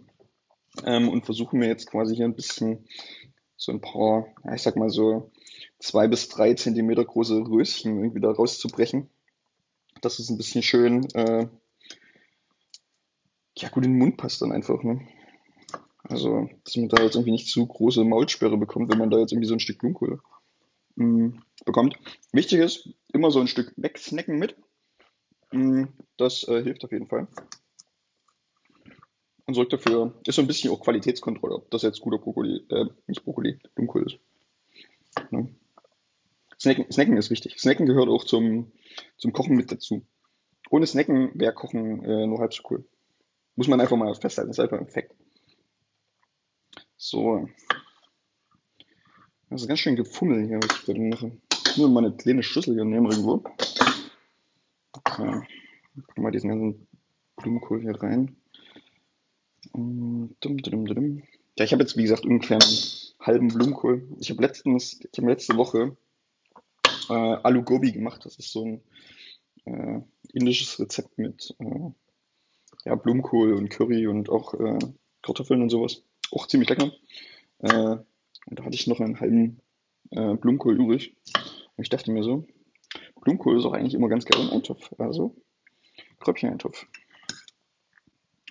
ähm, 0.84 1.08
und 1.08 1.24
versuche 1.24 1.56
mir 1.56 1.68
jetzt 1.68 1.90
quasi 1.90 2.14
hier 2.14 2.26
ein 2.26 2.36
bisschen 2.36 2.86
so 3.56 3.72
ein 3.72 3.80
paar, 3.80 4.26
ja, 4.44 4.54
ich 4.54 4.62
sag 4.62 4.76
mal 4.76 4.90
so 4.90 5.32
zwei 5.78 6.06
bis 6.06 6.28
drei 6.28 6.54
Zentimeter 6.54 7.04
große 7.04 7.38
Röschen 7.48 7.98
irgendwie 7.98 8.20
da 8.20 8.30
rauszubrechen. 8.30 9.08
Das 10.00 10.18
ist 10.18 10.30
ein 10.30 10.36
bisschen 10.36 10.62
schön, 10.62 11.04
äh, 11.14 11.48
ja 13.56 13.68
gut 13.68 13.84
in 13.84 13.92
den 13.92 13.98
Mund 13.98 14.16
passt 14.16 14.42
dann 14.42 14.52
einfach. 14.52 14.82
Ne? 14.82 15.06
Also, 16.02 16.48
dass 16.64 16.76
man 16.76 16.88
da 16.88 17.02
jetzt 17.02 17.16
irgendwie 17.16 17.32
nicht 17.32 17.48
zu 17.48 17.66
große 17.66 18.04
Maulsperre 18.04 18.56
bekommt, 18.56 18.90
wenn 18.90 18.98
man 18.98 19.10
da 19.10 19.18
jetzt 19.18 19.32
irgendwie 19.32 19.48
so 19.48 19.54
ein 19.54 19.60
Stück 19.60 19.78
Blumenkohl 19.78 20.20
mh, 20.96 21.06
mm, 21.06 21.42
bekommt. 21.64 21.98
Wichtig 22.32 22.60
ist, 22.60 22.88
immer 23.12 23.30
so 23.30 23.40
ein 23.40 23.48
Stück 23.48 23.72
wegsnacken 23.76 24.38
mit. 24.38 24.56
Mh, 25.52 25.82
mm, 25.82 25.88
das 26.16 26.46
äh, 26.48 26.62
hilft 26.62 26.84
auf 26.84 26.92
jeden 26.92 27.08
Fall. 27.08 27.26
Und 29.46 29.54
sorgt 29.54 29.72
dafür, 29.72 30.14
ist 30.26 30.36
so 30.36 30.42
ein 30.42 30.46
bisschen 30.46 30.70
auch 30.70 30.80
Qualitätskontrolle, 30.80 31.54
ob 31.54 31.70
das 31.70 31.82
jetzt 31.82 32.00
guter 32.00 32.18
Brokkoli, 32.18 32.66
äh, 32.68 32.86
nicht 33.06 33.24
Brokkoli, 33.24 33.58
Dunkel 33.74 34.04
ist. 34.04 34.18
Ja. 35.30 35.46
Snacken, 36.68 36.92
Snacken 36.92 37.16
ist 37.16 37.30
wichtig. 37.30 37.58
Snacken 37.58 37.86
gehört 37.86 38.08
auch 38.08 38.24
zum, 38.24 38.72
zum 39.16 39.32
Kochen 39.32 39.56
mit 39.56 39.72
dazu. 39.72 40.04
Ohne 40.70 40.86
Snacken 40.86 41.30
wäre 41.34 41.54
Kochen 41.54 42.04
äh, 42.04 42.26
nur 42.26 42.40
halb 42.40 42.52
so 42.52 42.62
cool. 42.70 42.84
Muss 43.56 43.68
man 43.68 43.80
einfach 43.80 43.96
mal 43.96 44.14
festhalten, 44.14 44.50
das 44.50 44.58
ist 44.58 44.62
einfach 44.62 44.78
ein 44.78 44.86
Fact. 44.86 45.14
So, 46.98 47.48
das 49.48 49.62
ist 49.62 49.68
ganz 49.68 49.80
schön 49.80 49.96
gefummelt 49.96 50.46
hier, 50.46 50.58
was 50.58 50.78
ich 50.78 50.84
gerade 50.84 51.00
mache. 51.00 51.32
Nur 51.78 51.88
mal 51.88 52.04
eine 52.04 52.14
kleine 52.14 52.42
Schüssel 52.42 52.74
hier 52.74 52.84
nehmen 52.84 53.10
irgendwo. 53.10 53.42
Okay. 54.92 55.40
Packen 56.06 56.22
wir 56.22 56.30
diesen 56.30 56.50
ganzen 56.50 56.86
Blumenkohl 57.36 57.80
hier 57.80 58.00
rein. 58.02 58.36
Ja, 61.56 61.64
ich 61.64 61.72
habe 61.72 61.82
jetzt, 61.82 61.96
wie 61.96 62.02
gesagt, 62.02 62.26
ungefähr 62.26 62.58
einen 62.60 62.78
halben 63.20 63.48
Blumenkohl. 63.48 64.06
Ich 64.20 64.30
habe 64.30 64.42
letztens, 64.42 65.00
ich 65.00 65.18
habe 65.18 65.30
letzte 65.30 65.56
Woche 65.56 65.96
äh, 67.08 67.12
Alu 67.12 67.62
Gobi 67.62 67.92
gemacht. 67.92 68.24
Das 68.24 68.36
ist 68.38 68.52
so 68.52 68.64
ein 68.64 68.82
äh, 69.64 70.00
indisches 70.32 70.78
Rezept 70.78 71.18
mit 71.18 71.54
äh, 71.58 71.90
ja, 72.84 72.94
Blumenkohl 72.94 73.52
und 73.54 73.70
Curry 73.70 74.06
und 74.06 74.30
auch 74.30 74.54
äh, 74.54 74.78
Kartoffeln 75.22 75.62
und 75.62 75.70
sowas. 75.70 76.02
Auch 76.30 76.46
ziemlich 76.46 76.68
lecker. 76.68 76.92
Äh, 77.60 77.96
und 78.46 78.58
da 78.58 78.64
hatte 78.64 78.74
ich 78.74 78.86
noch 78.86 79.00
einen 79.00 79.20
halben 79.20 79.60
äh, 80.10 80.34
Blumenkohl 80.34 80.76
übrig. 80.76 81.16
Und 81.76 81.82
ich 81.82 81.90
dachte 81.90 82.10
mir 82.12 82.22
so, 82.22 82.46
Blumenkohl 83.20 83.58
ist 83.58 83.64
auch 83.64 83.72
eigentlich 83.72 83.94
immer 83.94 84.08
ganz 84.08 84.24
geil 84.24 84.42
im 84.42 84.50
Eintopf. 84.50 84.92
Also 84.98 85.34
Kröpfchen-Eintopf. 86.20 86.86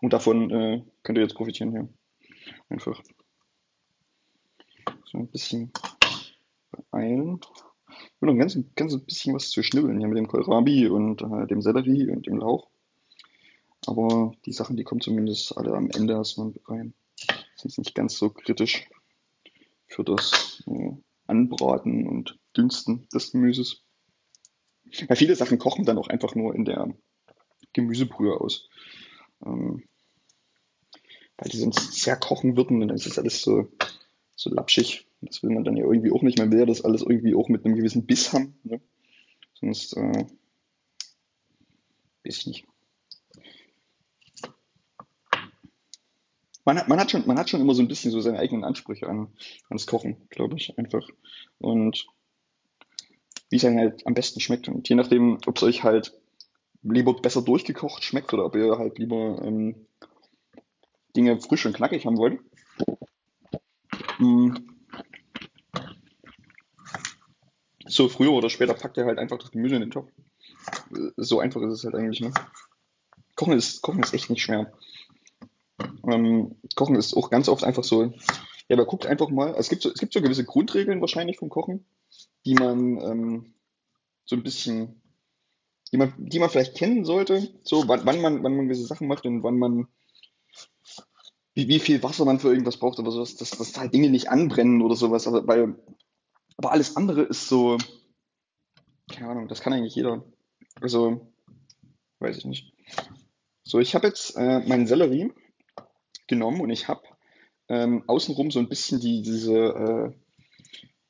Und 0.02 0.14
davon 0.14 0.52
äh, 0.52 0.84
könnt 1.04 1.18
ihr 1.18 1.24
jetzt 1.24 1.36
profitieren 1.36 1.72
hier. 1.72 1.90
Einfach. 2.70 3.02
So 5.06 5.18
ein 5.18 5.28
bisschen 5.28 5.72
beeilen. 6.92 7.40
Noch 8.20 8.34
ein 8.34 8.40
ganz, 8.40 8.58
ganz 8.76 8.98
bisschen 9.06 9.36
was 9.36 9.50
zu 9.50 9.62
schnibbeln 9.62 10.00
hier 10.00 10.08
mit 10.08 10.18
dem 10.18 10.28
Kohlrabi 10.28 10.88
und 10.88 11.22
äh, 11.22 11.48
dem 11.48 11.62
Sellerie 11.62 12.10
und 12.10 12.26
dem 12.26 12.38
Lauch. 12.38 12.68
Aber 13.86 14.34
die 14.46 14.54
Sachen, 14.54 14.76
die 14.76 14.84
kommen 14.84 15.02
zumindest 15.02 15.56
alle 15.58 15.74
am 15.74 15.90
Ende 15.92 16.14
erstmal 16.14 16.54
rein. 16.66 16.94
Sind 17.56 17.78
nicht 17.78 17.96
ganz 17.96 18.18
so 18.18 18.30
kritisch 18.30 18.90
für 19.88 20.04
das 20.04 20.64
äh, 20.68 20.92
Anbraten 21.28 22.08
und 22.08 22.40
Dünsten 22.56 23.08
des 23.14 23.32
Gemüses. 23.32 23.84
Ja, 24.86 25.16
viele 25.16 25.36
Sachen 25.36 25.60
kochen 25.60 25.86
dann 25.86 25.98
auch 25.98 26.08
einfach 26.08 26.34
nur 26.34 26.56
in 26.56 26.66
der 26.66 26.94
Gemüsebrühe 27.74 28.40
aus. 28.40 28.68
Ähm, 29.46 29.84
weil 31.38 31.50
die 31.50 31.58
sonst 31.58 31.94
sehr 31.94 32.18
kochen 32.18 32.58
würden 32.58 32.82
und 32.82 32.88
dann 32.88 32.98
ist 32.98 33.06
das 33.06 33.20
alles 33.20 33.42
so, 33.42 33.72
so 34.36 34.50
lapschig. 34.50 35.07
Das 35.22 35.42
will 35.44 35.50
man 35.50 35.64
dann 35.64 35.78
ja 35.78 35.86
irgendwie 35.86 36.12
auch 36.12 36.22
nicht. 36.22 36.38
Man 36.38 36.52
will 36.52 36.60
ja 36.60 36.66
das 36.66 36.84
alles 36.84 37.02
irgendwie 37.02 37.36
auch 37.36 37.50
mit 37.50 37.66
einem 37.66 37.76
gewissen 37.76 38.06
Biss 38.06 38.34
haben. 38.34 38.60
Ne? 38.64 38.82
Sonst 39.56 39.96
äh, 39.98 40.26
weiß 42.24 42.38
ich 42.38 42.48
nicht. 42.48 42.68
man 46.68 46.78
hat, 46.80 46.90
man 46.90 47.00
hat 47.00 47.10
schon, 47.10 47.26
man 47.26 47.40
hat 47.40 47.50
schon 47.50 47.62
immer 47.62 47.74
so 47.74 47.82
ein 47.82 47.88
bisschen 47.88 48.12
so 48.12 48.20
seine 48.20 48.40
eigenen 48.40 48.66
Ansprüche 48.66 49.08
an, 49.08 49.30
ans 49.70 49.88
Kochen, 49.88 50.18
glaube 50.30 50.58
ich, 50.58 50.78
einfach. 50.78 51.08
Und 51.60 52.06
wie 53.50 53.56
es 53.56 53.64
einem 53.64 53.78
halt 53.80 54.06
am 54.06 54.14
besten 54.14 54.42
schmeckt. 54.42 54.68
Und 54.68 54.90
je 54.90 54.96
nachdem, 54.98 55.38
ob 55.46 55.56
es 55.56 55.64
euch 55.64 55.86
halt 55.86 56.14
lieber 56.84 57.14
besser 57.14 57.42
durchgekocht 57.42 58.04
schmeckt 58.04 58.34
oder 58.34 58.46
ob 58.46 58.56
ihr 58.58 58.78
halt 58.78 59.00
lieber 59.00 59.42
ähm, 59.46 59.88
Dinge 61.16 61.40
frisch 61.40 61.66
und 61.66 61.74
knackig 61.74 62.06
haben 62.06 62.18
wollt. 62.18 62.42
Mm. 64.20 64.56
So 67.98 68.10
früher 68.10 68.32
oder 68.32 68.52
später 68.52 68.76
packt 68.76 68.98
ihr 68.98 69.06
halt 69.06 69.18
einfach 69.18 69.40
das 69.40 69.50
Gemüse 69.50 69.74
in 69.74 69.82
den 69.82 69.90
Topf. 69.90 70.12
So 71.18 71.40
einfach 71.40 71.64
ist 71.64 71.74
es 71.74 71.84
halt 71.84 71.96
eigentlich, 71.96 72.20
ne? 72.20 72.32
Kochen 73.36 73.54
ist, 73.54 73.82
Kochen 73.82 74.04
ist 74.04 74.14
echt 74.14 74.30
nicht 74.30 74.44
schwer. 74.44 74.72
Ähm, 76.08 76.58
Kochen 76.76 76.96
ist 76.96 77.18
auch 77.18 77.32
ganz 77.32 77.50
oft 77.50 77.64
einfach 77.64 77.84
so, 77.84 78.14
ja, 78.70 78.76
aber 78.76 78.86
guckt 78.86 79.08
einfach 79.08 79.30
mal, 79.30 79.56
es 79.58 79.70
gibt 79.70 79.82
so, 79.82 79.90
es 79.90 80.00
gibt 80.00 80.14
so 80.14 80.22
gewisse 80.22 80.44
Grundregeln 80.44 81.02
wahrscheinlich 81.02 81.40
vom 81.40 81.50
Kochen, 81.50 81.88
die 82.46 82.54
man 82.54 83.02
ähm, 83.02 83.54
so 84.26 84.36
ein 84.36 84.44
bisschen, 84.44 85.02
die 85.92 85.98
man, 85.98 86.14
die 86.20 86.38
man 86.38 86.52
vielleicht 86.52 86.76
kennen 86.76 87.04
sollte, 87.04 87.50
so 87.64 87.88
wann, 87.88 88.06
wann 88.06 88.22
man, 88.22 88.44
wann 88.44 88.58
man 88.58 88.68
gewisse 88.68 88.86
Sachen 88.86 89.08
macht 89.08 89.26
und 89.26 89.42
wann 89.42 89.58
man, 89.58 89.88
wie, 91.56 91.68
wie 91.68 91.80
viel 91.80 92.04
Wasser 92.04 92.26
man 92.26 92.40
für 92.40 92.50
irgendwas 92.50 92.78
braucht 92.78 93.00
oder 93.00 93.10
sowas, 93.10 93.38
dass, 93.38 93.50
dass 93.50 93.76
halt 93.76 93.96
Dinge 93.96 94.12
nicht 94.12 94.30
anbrennen 94.30 94.84
oder 94.84 94.96
sowas, 94.96 95.26
aber, 95.26 95.48
weil, 95.48 95.76
aber 96.58 96.72
alles 96.72 96.96
andere 96.96 97.22
ist 97.22 97.48
so, 97.48 97.78
keine 99.12 99.30
Ahnung, 99.30 99.48
das 99.48 99.62
kann 99.62 99.74
eigentlich 99.74 99.96
jeder. 99.96 100.24
Also, 100.82 101.32
weiß 102.20 102.38
ich 102.38 102.46
nicht. 102.46 102.74
So, 103.64 103.80
ich 103.80 103.96
habe 103.96 104.08
jetzt 104.08 104.36
äh, 104.38 104.60
meinen 104.68 104.88
Sellerie 104.88 105.32
genommen 106.28 106.62
und 106.62 106.70
ich 106.70 106.88
habe 106.88 107.02
ähm, 107.70 108.04
außenrum 108.08 108.52
so 108.52 108.60
ein 108.60 108.70
bisschen 108.70 109.00
die, 109.00 109.22
diese 109.22 110.14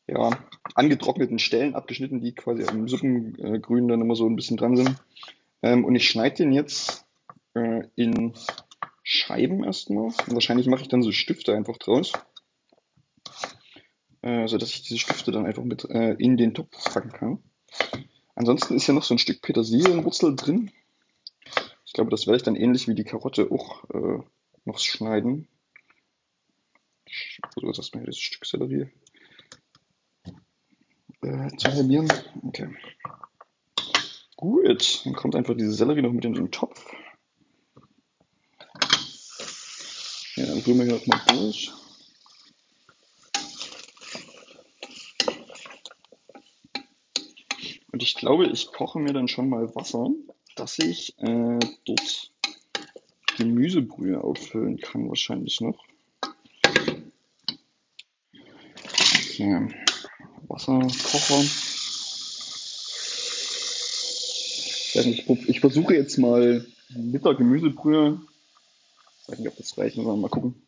äh, 0.08 0.14
ja, 0.14 0.30
angetrockneten 0.74 1.40
Stellen 1.40 1.76
abgeschnitten, 1.76 2.22
die 2.22 2.34
quasi 2.34 2.66
am 2.66 2.88
Suppengrün 2.88 3.88
dann 3.88 4.02
immer 4.02 4.16
so 4.16 4.26
ein 4.28 4.36
bisschen 4.36 4.58
dran 4.58 4.76
sind. 4.76 4.96
Ähm, 5.62 5.86
und 5.86 5.96
ich 5.96 6.10
schneide 6.10 6.38
den 6.38 6.54
jetzt 6.54 7.06
äh, 7.54 7.84
in 7.96 8.34
Scheiben 9.04 9.64
erstmal. 9.64 10.06
Und 10.06 10.34
wahrscheinlich 10.34 10.68
mache 10.68 10.82
ich 10.82 10.88
dann 10.88 11.04
so 11.04 11.12
Stifte 11.12 11.56
einfach 11.56 11.78
draus. 11.78 12.14
Äh, 14.22 14.48
sodass 14.48 14.72
ich 14.72 14.82
diese 14.82 14.98
Stifte 15.00 15.32
dann 15.32 15.46
einfach 15.46 15.64
mit 15.64 15.86
äh, 15.90 16.14
in 16.14 16.38
den 16.38 16.54
Topf 16.54 16.84
packen 16.92 17.12
kann. 17.12 17.44
Ansonsten 18.36 18.76
ist 18.76 18.88
ja 18.88 18.94
noch 18.94 19.04
so 19.04 19.14
ein 19.14 19.20
Stück 19.20 19.42
Petersilienwurzel 19.42 20.36
drin. 20.36 20.72
Ich 21.86 21.94
glaube, 21.94 22.12
das 22.12 22.28
werde 22.28 22.38
ich 22.38 22.44
dann 22.44 22.56
ähnlich 22.56 22.88
wie 22.88 22.96
die 22.96 23.04
Karotte 23.04 23.50
auch 23.52 23.90
äh, 23.90 24.20
noch 24.66 24.80
schneiden. 24.80 25.48
Versuche 27.54 27.68
jetzt 27.68 27.78
erstmal 27.78 28.04
hier 28.04 28.08
das 28.08 28.18
Stück 28.18 28.46
Sellerie 28.46 28.90
äh, 31.22 31.50
zu 31.58 31.72
halbieren. 31.72 32.12
Okay. 32.44 32.70
Gut, 34.36 35.02
dann 35.06 35.14
kommt 35.14 35.36
einfach 35.36 35.56
diese 35.56 35.74
Sellerie 35.74 36.02
noch 36.02 36.12
mit 36.12 36.26
in 36.26 36.34
den 36.34 36.52
Topf. 36.52 36.86
Ja, 40.36 40.46
dann 40.46 40.60
rühren 40.60 40.78
wir 40.78 40.86
hier 40.86 40.96
nochmal 40.96 41.22
durch. 41.28 41.72
Und 47.98 48.04
ich 48.04 48.14
glaube, 48.14 48.46
ich 48.46 48.72
koche 48.72 49.00
mir 49.00 49.12
dann 49.12 49.28
schon 49.28 49.50
mal 49.50 49.74
Wasser, 49.74 50.12
dass 50.56 50.78
ich 50.78 51.18
äh, 51.18 51.58
dort 51.84 52.32
Gemüsebrühe 53.38 54.24
auffüllen 54.24 54.78
kann, 54.78 55.10
wahrscheinlich 55.10 55.62
noch. 55.62 55.84
Okay. 59.16 59.74
Wasserkocher. 60.48 61.42
Ich, 64.94 65.50
ich 65.50 65.60
versuche 65.60 65.96
jetzt 65.96 66.20
mal 66.20 66.68
mit 66.90 67.26
der 67.26 67.34
Gemüsebrühe, 67.34 68.22
ich 69.24 69.30
weiß 69.30 69.40
nicht, 69.40 69.48
ob 69.48 69.58
das 69.58 69.76
reicht, 69.76 69.98
mal 69.98 70.30
gucken, 70.30 70.62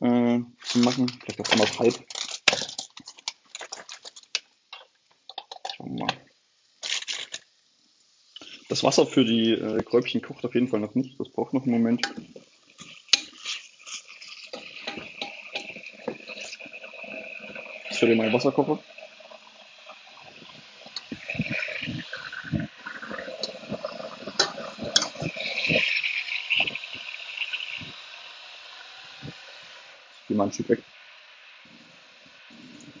äh, 0.00 0.40
zu 0.64 0.78
machen. 0.80 1.06
Vielleicht 1.20 1.40
auch 1.40 1.56
mal 1.56 1.78
halb. 1.78 2.04
Schauen 5.76 5.98
wir 5.98 6.06
mal. 6.06 6.26
Das 8.76 8.84
Wasser 8.84 9.06
für 9.06 9.24
die 9.24 9.52
äh, 9.52 9.82
Kräubchen 9.82 10.20
kocht 10.20 10.44
auf 10.44 10.52
jeden 10.52 10.68
Fall 10.68 10.80
noch 10.80 10.94
nicht. 10.94 11.18
Das 11.18 11.30
braucht 11.30 11.54
noch 11.54 11.62
einen 11.62 11.72
Moment. 11.72 12.06
Ich 17.88 17.96
stelle 17.96 18.16
meinen 18.16 18.34
Wasserkocher. 18.34 18.78
Ich 30.28 30.28
gehe 30.28 30.68
weg. 30.68 30.82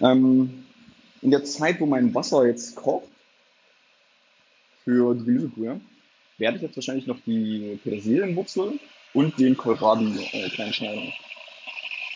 Ähm, 0.00 0.64
in 1.20 1.30
der 1.30 1.44
Zeit, 1.44 1.80
wo 1.80 1.84
mein 1.84 2.14
Wasser 2.14 2.46
jetzt 2.46 2.76
kocht, 2.76 3.10
für 4.86 5.16
die 5.16 5.24
Gemüsebrühe, 5.24 5.80
werde 6.38 6.56
ich 6.56 6.62
jetzt 6.62 6.76
wahrscheinlich 6.76 7.08
noch 7.08 7.18
die 7.26 7.76
Petersilienwurzel 7.82 8.78
und 9.14 9.36
den 9.36 9.56
Kohlrabi 9.56 10.24
äh, 10.32 10.48
klein 10.50 10.72
schneiden. 10.72 11.12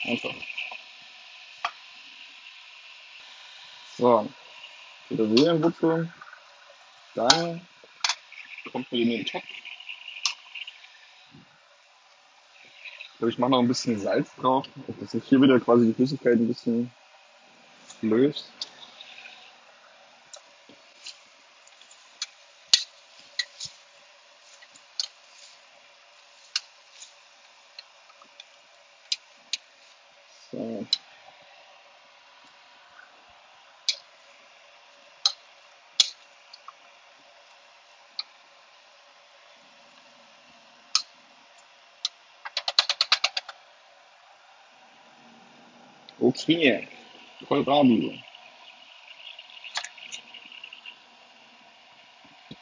Einfach. 0.04 0.34
So, 3.98 4.30
Petersilienwurzel. 5.08 6.14
Dann 7.16 7.60
kommt 8.70 8.92
man 8.92 9.00
in 9.00 9.10
den 9.10 9.26
Topf. 9.26 9.42
Ich 13.26 13.36
mache 13.36 13.50
noch 13.50 13.58
ein 13.58 13.68
bisschen 13.68 13.98
Salz 13.98 14.34
drauf, 14.36 14.66
dass 15.00 15.10
sich 15.10 15.24
hier 15.24 15.42
wieder 15.42 15.58
quasi 15.58 15.86
die 15.86 15.92
Flüssigkeit 15.92 16.38
ein 16.38 16.46
bisschen 16.46 16.90
löst. 18.00 18.52
So. 30.50 30.86
Okay, 46.42 46.88
Kohlrabi. 47.46 48.22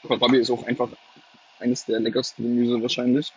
Kohlrabi 0.03 0.39
ist 0.39 0.51
auch 0.51 0.65
einfach 0.65 0.89
eines 1.61 1.85
der 1.85 2.01
leckersten 2.01 2.45
Gemüse 2.45 2.83
wahrscheinlich. 2.83 3.33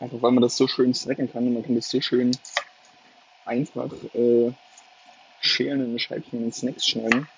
Einfach 0.00 0.20
weil 0.22 0.32
man 0.32 0.42
das 0.42 0.56
so 0.56 0.66
schön 0.66 0.92
snacken 0.92 1.30
kann 1.30 1.46
und 1.46 1.54
man 1.54 1.62
kann 1.62 1.76
das 1.76 1.88
so 1.90 2.00
schön 2.00 2.36
einfach 3.44 3.92
äh, 4.14 4.52
schälen 5.40 5.92
in 5.92 5.98
Scheibchen 5.98 6.42
in 6.42 6.52
Snacks 6.52 6.86
schneiden. 6.86 7.28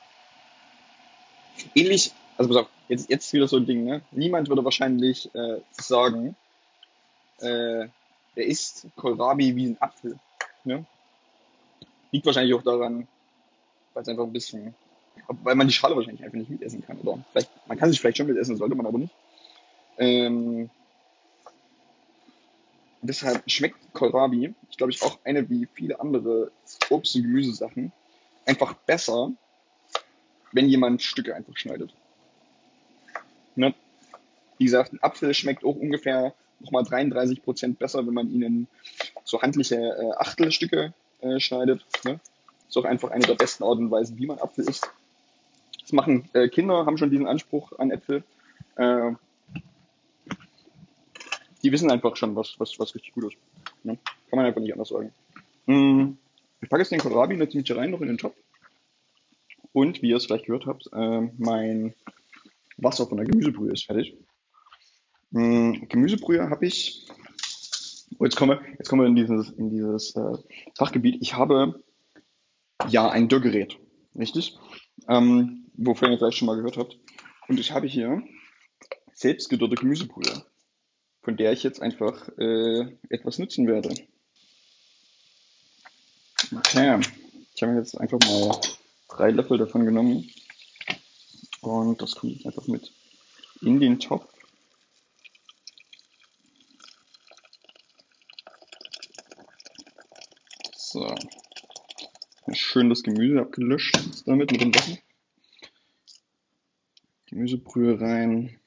Ähnlich, 1.74 2.12
also 2.38 2.48
pass 2.48 2.62
auf, 2.62 2.68
jetzt, 2.88 3.10
jetzt 3.10 3.32
wieder 3.32 3.46
so 3.46 3.58
ein 3.58 3.66
Ding, 3.66 3.84
ne? 3.84 4.00
Niemand 4.10 4.48
würde 4.48 4.64
wahrscheinlich 4.64 5.34
äh, 5.34 5.60
sagen, 5.72 6.34
äh, 7.40 7.88
der 8.36 8.46
isst 8.46 8.86
Kohlrabi 8.96 9.54
wie 9.54 9.66
ein 9.66 9.80
Apfel. 9.80 10.18
Ne? 10.64 10.84
Liegt 12.10 12.26
wahrscheinlich 12.26 12.54
auch 12.54 12.62
daran, 12.62 13.06
weil 13.94 14.02
es 14.02 14.08
einfach 14.08 14.24
ein 14.24 14.32
bisschen, 14.32 14.74
weil 15.28 15.54
man 15.54 15.66
die 15.66 15.72
Schale 15.72 15.96
wahrscheinlich 15.96 16.24
einfach 16.24 16.38
nicht 16.38 16.50
mitessen 16.50 16.84
kann. 16.84 16.98
Oder 16.98 17.24
vielleicht, 17.30 17.50
man 17.66 17.78
kann 17.78 17.90
sich 17.90 18.00
vielleicht 18.00 18.18
schon 18.18 18.26
mitessen, 18.26 18.56
sollte 18.56 18.74
man 18.74 18.86
aber 18.86 18.98
nicht. 18.98 19.14
Ähm, 19.98 20.70
deshalb 23.02 23.42
schmeckt 23.50 23.92
Kohlrabi, 23.92 24.54
ich 24.70 24.76
glaube 24.76 24.92
ich 24.92 25.02
auch 25.02 25.18
eine 25.24 25.48
wie 25.50 25.66
viele 25.72 26.00
andere 26.00 26.50
Obst- 26.88 27.16
und 27.16 27.22
Gemüsesachen, 27.22 27.92
einfach 28.46 28.74
besser, 28.74 29.32
wenn 30.52 30.68
jemand 30.68 31.02
Stücke 31.02 31.34
einfach 31.34 31.56
schneidet. 31.56 31.94
Ne? 33.54 33.74
Wie 34.58 34.64
gesagt, 34.64 34.92
ein 34.92 35.02
Apfel 35.02 35.34
schmeckt 35.34 35.64
auch 35.64 35.76
ungefähr 35.76 36.34
nochmal 36.62 36.84
33 36.84 37.42
Prozent 37.42 37.78
besser, 37.78 38.06
wenn 38.06 38.14
man 38.14 38.30
ihn 38.30 38.42
in 38.42 38.66
so 39.24 39.42
handliche 39.42 39.76
äh, 39.76 40.12
Achtelstücke 40.16 40.94
äh, 41.20 41.40
schneidet. 41.40 41.84
Ne? 42.04 42.20
Ist 42.68 42.76
auch 42.76 42.84
einfach 42.84 43.10
eine 43.10 43.24
der 43.24 43.34
besten 43.34 43.64
Arten 43.64 43.84
und 43.84 43.90
Weisen, 43.90 44.18
wie 44.18 44.26
man 44.26 44.38
Apfel 44.38 44.68
isst. 44.68 44.90
Das 45.80 45.92
machen 45.92 46.28
äh, 46.32 46.48
Kinder, 46.48 46.86
haben 46.86 46.98
schon 46.98 47.10
diesen 47.10 47.26
Anspruch 47.26 47.78
an 47.78 47.90
Äpfel. 47.90 48.24
Äh, 48.76 49.12
die 51.62 51.70
wissen 51.70 51.90
einfach 51.90 52.16
schon, 52.16 52.34
was, 52.34 52.58
was, 52.58 52.78
was 52.78 52.94
richtig 52.94 53.12
gut 53.12 53.24
ist. 53.24 53.36
Ne? 53.84 53.98
Kann 54.30 54.36
man 54.36 54.46
einfach 54.46 54.60
nicht 54.60 54.72
anders 54.72 54.88
sagen. 54.88 55.12
Mm, 55.66 56.12
ich 56.60 56.68
packe 56.68 56.82
jetzt 56.82 56.92
den 56.92 57.00
Kohlrabi 57.00 57.36
natürlich 57.36 57.74
rein 57.76 57.90
noch 57.90 58.00
in 58.00 58.08
den 58.08 58.18
Topf. 58.18 58.36
Und 59.72 60.02
wie 60.02 60.10
ihr 60.10 60.16
es 60.16 60.26
vielleicht 60.26 60.46
gehört 60.46 60.66
habt, 60.66 60.88
äh, 60.92 61.20
mein 61.38 61.94
Wasser 62.76 63.06
von 63.06 63.18
der 63.18 63.26
Gemüsebrühe 63.26 63.72
ist 63.72 63.86
fertig. 63.86 64.14
Mm, 65.32 65.88
Gemüsebrühe 65.88 66.48
habe 66.48 66.66
ich. 66.66 67.06
Oh, 68.18 68.24
jetzt 68.24 68.36
kommen 68.36 68.58
wir, 68.58 68.72
jetzt 68.78 68.88
kommen 68.88 69.02
wir 69.02 69.08
in 69.08 69.16
dieses, 69.16 69.50
in 69.50 69.70
dieses 69.70 70.14
äh, 70.14 70.38
Fachgebiet. 70.76 71.18
Ich 71.20 71.34
habe 71.34 71.82
ja 72.88 73.10
ein 73.10 73.28
Dörrgerät, 73.28 73.78
richtig? 74.16 74.56
Ähm, 75.08 75.70
wovon 75.74 76.12
ihr 76.12 76.18
vielleicht 76.18 76.38
schon 76.38 76.46
mal 76.46 76.56
gehört 76.56 76.76
habt. 76.76 76.98
Und 77.48 77.58
ich 77.58 77.72
habe 77.72 77.86
hier 77.86 78.22
selbstgedörrte 79.12 79.76
Gemüsebrühe, 79.76 80.44
von 81.22 81.36
der 81.36 81.52
ich 81.52 81.62
jetzt 81.62 81.80
einfach 81.80 82.28
äh, 82.38 82.96
etwas 83.08 83.38
nutzen 83.38 83.66
werde. 83.66 83.94
Okay, 86.54 87.00
ich 87.54 87.62
habe 87.62 87.74
jetzt 87.76 87.98
einfach 87.98 88.18
mal 88.20 88.60
drei 89.08 89.30
Löffel 89.30 89.58
davon 89.58 89.86
genommen 89.86 90.28
und 91.62 92.02
das 92.02 92.14
kommt 92.14 92.34
jetzt 92.34 92.46
einfach 92.46 92.66
mit 92.66 92.92
in 93.60 93.80
den 93.80 93.98
Topf. 94.00 94.28
So, 100.76 101.14
schön 102.72 102.88
das 102.88 103.02
Gemüse 103.02 103.38
abgelöscht 103.38 103.98
damit 104.24 104.50
mit 104.50 104.62
dem 104.62 104.74
Wasser. 104.74 104.96
Gemüsebrühe 107.26 108.00
rein. 108.00 108.58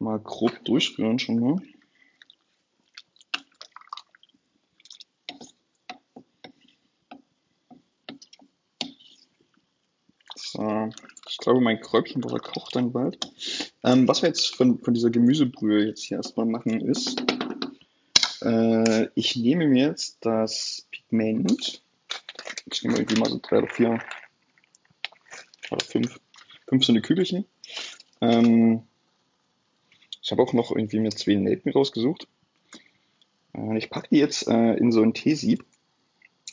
Mal 0.00 0.18
grob 0.18 0.64
durchrühren 0.64 1.20
schon 1.20 1.38
mal. 1.38 1.62
So, 10.34 10.90
ich 11.28 11.38
glaube, 11.38 11.60
mein 11.60 11.80
Kräubchenwasser 11.80 12.40
kocht 12.40 12.74
dann 12.74 12.92
bald. 12.92 13.30
Ähm, 13.84 14.08
was 14.08 14.22
wir 14.22 14.30
jetzt 14.30 14.52
von, 14.52 14.80
von 14.80 14.94
dieser 14.94 15.10
Gemüsebrühe 15.10 15.86
jetzt 15.86 16.02
hier 16.02 16.16
erstmal 16.16 16.46
machen 16.46 16.80
ist, 16.80 17.22
äh, 18.42 19.08
ich 19.14 19.36
nehme 19.36 19.68
mir 19.68 19.86
jetzt 19.86 20.18
das 20.22 20.88
Pigment. 20.90 21.83
Ich 22.74 22.82
nehme 22.82 22.96
irgendwie 22.96 23.20
mal 23.20 23.30
so 23.30 23.38
drei 23.40 23.58
oder 23.58 23.68
vier 23.68 23.98
oder 25.70 25.84
fünf, 25.84 26.20
fünf 26.68 26.84
so 26.84 26.92
eine 26.92 27.02
Kügelchen. 27.02 27.44
Ähm, 28.20 28.82
ich 30.20 30.32
habe 30.32 30.42
auch 30.42 30.52
noch 30.52 30.72
irgendwie 30.72 30.98
mir 30.98 31.10
zwei 31.10 31.34
Nelken 31.34 31.72
rausgesucht. 31.72 32.26
Äh, 33.54 33.78
ich 33.78 33.90
packe 33.90 34.08
die 34.10 34.18
jetzt 34.18 34.48
äh, 34.48 34.74
in 34.74 34.90
so 34.90 35.02
ein 35.02 35.14
Teesieb, 35.14 35.64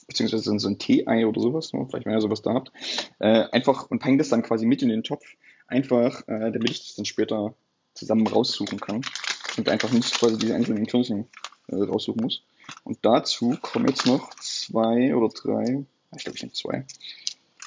beziehungsweise 0.08 0.52
in 0.52 0.60
so 0.60 0.68
ein 0.68 0.78
Tee-Ei 0.78 1.26
oder 1.26 1.42
sowas, 1.42 1.74
ne, 1.74 1.88
vielleicht 1.90 2.06
wenn 2.06 2.14
ihr 2.14 2.22
sowas 2.22 2.44
da 2.44 2.54
habt. 2.54 2.72
Äh, 3.20 3.46
einfach 3.52 3.90
und 3.90 4.06
hänge 4.06 4.18
das 4.18 4.30
dann 4.30 4.44
quasi 4.44 4.68
mit 4.68 4.84
in 4.84 4.90
den 4.90 5.04
Topf, 5.04 5.26
einfach, 5.68 6.28
äh, 6.28 6.52
damit 6.52 6.70
ich 6.70 6.86
das 6.86 6.96
dann 6.96 7.06
später 7.06 7.56
zusammen 7.96 8.28
raussuchen 8.28 8.80
kann 8.80 9.02
und 9.58 9.70
einfach 9.70 9.92
nicht 9.92 10.14
quasi 10.20 10.38
diese 10.38 10.54
einzelnen 10.54 10.86
Körnchen 10.86 11.28
äh, 11.68 11.76
raussuchen 11.76 12.22
muss. 12.22 12.44
Und 12.84 13.00
dazu 13.02 13.58
kommen 13.62 13.88
jetzt 13.88 14.06
noch 14.06 14.34
zwei 14.36 15.16
oder 15.16 15.30
drei, 15.30 15.84
ich 16.16 16.24
glaube 16.24 16.38
ich 16.38 16.44
nehme 16.44 16.54
zwei. 16.54 16.86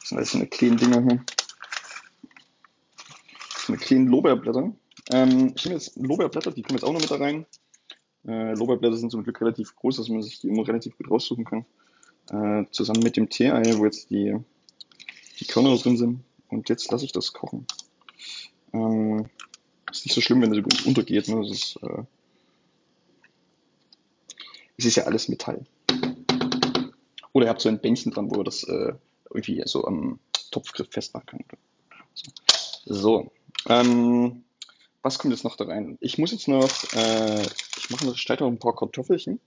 Das 0.00 0.08
sind 0.08 0.18
alles 0.18 0.32
so 0.32 0.38
eine 0.38 0.46
kleinen 0.46 0.76
Dinger 0.76 1.02
hier. 1.02 1.24
So 3.66 3.72
eine 3.72 3.82
kleinen 3.82 4.08
Lorbeerblätter. 4.08 4.72
Ähm, 5.12 5.52
ich 5.56 5.64
nehme 5.64 5.76
jetzt 5.76 5.96
Lorbeerblätter, 5.96 6.52
die 6.52 6.62
kommen 6.62 6.76
jetzt 6.78 6.84
auch 6.84 6.92
noch 6.92 7.00
mit 7.00 7.10
da 7.10 7.16
rein. 7.16 7.46
Äh, 8.26 8.54
Lorbeerblätter 8.54 8.96
sind 8.96 9.10
zum 9.10 9.22
Glück 9.22 9.40
relativ 9.40 9.74
groß, 9.76 9.96
dass 9.96 10.08
man 10.08 10.22
sich 10.22 10.40
die 10.40 10.48
immer 10.48 10.66
relativ 10.66 10.96
gut 10.96 11.10
raussuchen 11.10 11.44
kann. 11.44 11.64
Äh, 12.30 12.64
zusammen 12.70 13.02
mit 13.02 13.16
dem 13.16 13.28
Tee-Ei, 13.28 13.76
wo 13.76 13.84
jetzt 13.84 14.10
die, 14.10 14.36
die 15.40 15.44
Körner 15.46 15.76
drin 15.76 15.96
sind. 15.96 16.24
Und 16.48 16.68
jetzt 16.68 16.90
lasse 16.90 17.04
ich 17.04 17.12
das 17.12 17.32
kochen. 17.32 17.66
Ähm, 18.72 19.26
ist 19.90 20.04
nicht 20.04 20.14
so 20.14 20.20
schlimm, 20.20 20.42
wenn 20.42 20.52
das 20.52 20.82
untergeht. 20.86 21.28
Ne? 21.28 21.40
Das 21.40 21.50
ist, 21.50 21.78
äh, 21.82 22.02
es 24.76 24.86
ist 24.86 24.96
ja 24.96 25.04
alles 25.04 25.28
Metall. 25.28 25.64
Oder 27.34 27.46
ihr 27.46 27.50
habt 27.50 27.60
so 27.60 27.68
ein 27.68 27.80
Bändchen 27.80 28.12
dran, 28.12 28.30
wo 28.30 28.40
ihr 28.40 28.44
das 28.44 28.62
äh, 28.62 28.92
irgendwie 29.28 29.60
so 29.66 29.84
am 29.84 30.20
Topfgriff 30.52 30.88
festmachen 30.90 31.26
kann. 31.26 31.44
So, 32.14 32.30
so. 32.86 33.32
Ähm, 33.68 34.44
was 35.02 35.18
kommt 35.18 35.34
jetzt 35.34 35.42
noch 35.44 35.56
da 35.56 35.64
rein? 35.64 35.98
Ich 36.00 36.16
muss 36.16 36.30
jetzt 36.30 36.48
noch, 36.48 36.70
äh, 36.94 37.42
ich 37.76 37.90
mache 37.90 38.06
noch 38.06 38.16
steigt 38.16 38.40
noch 38.40 38.48
ein 38.48 38.58
paar 38.58 38.76
Kartoffelchen. 38.76 39.40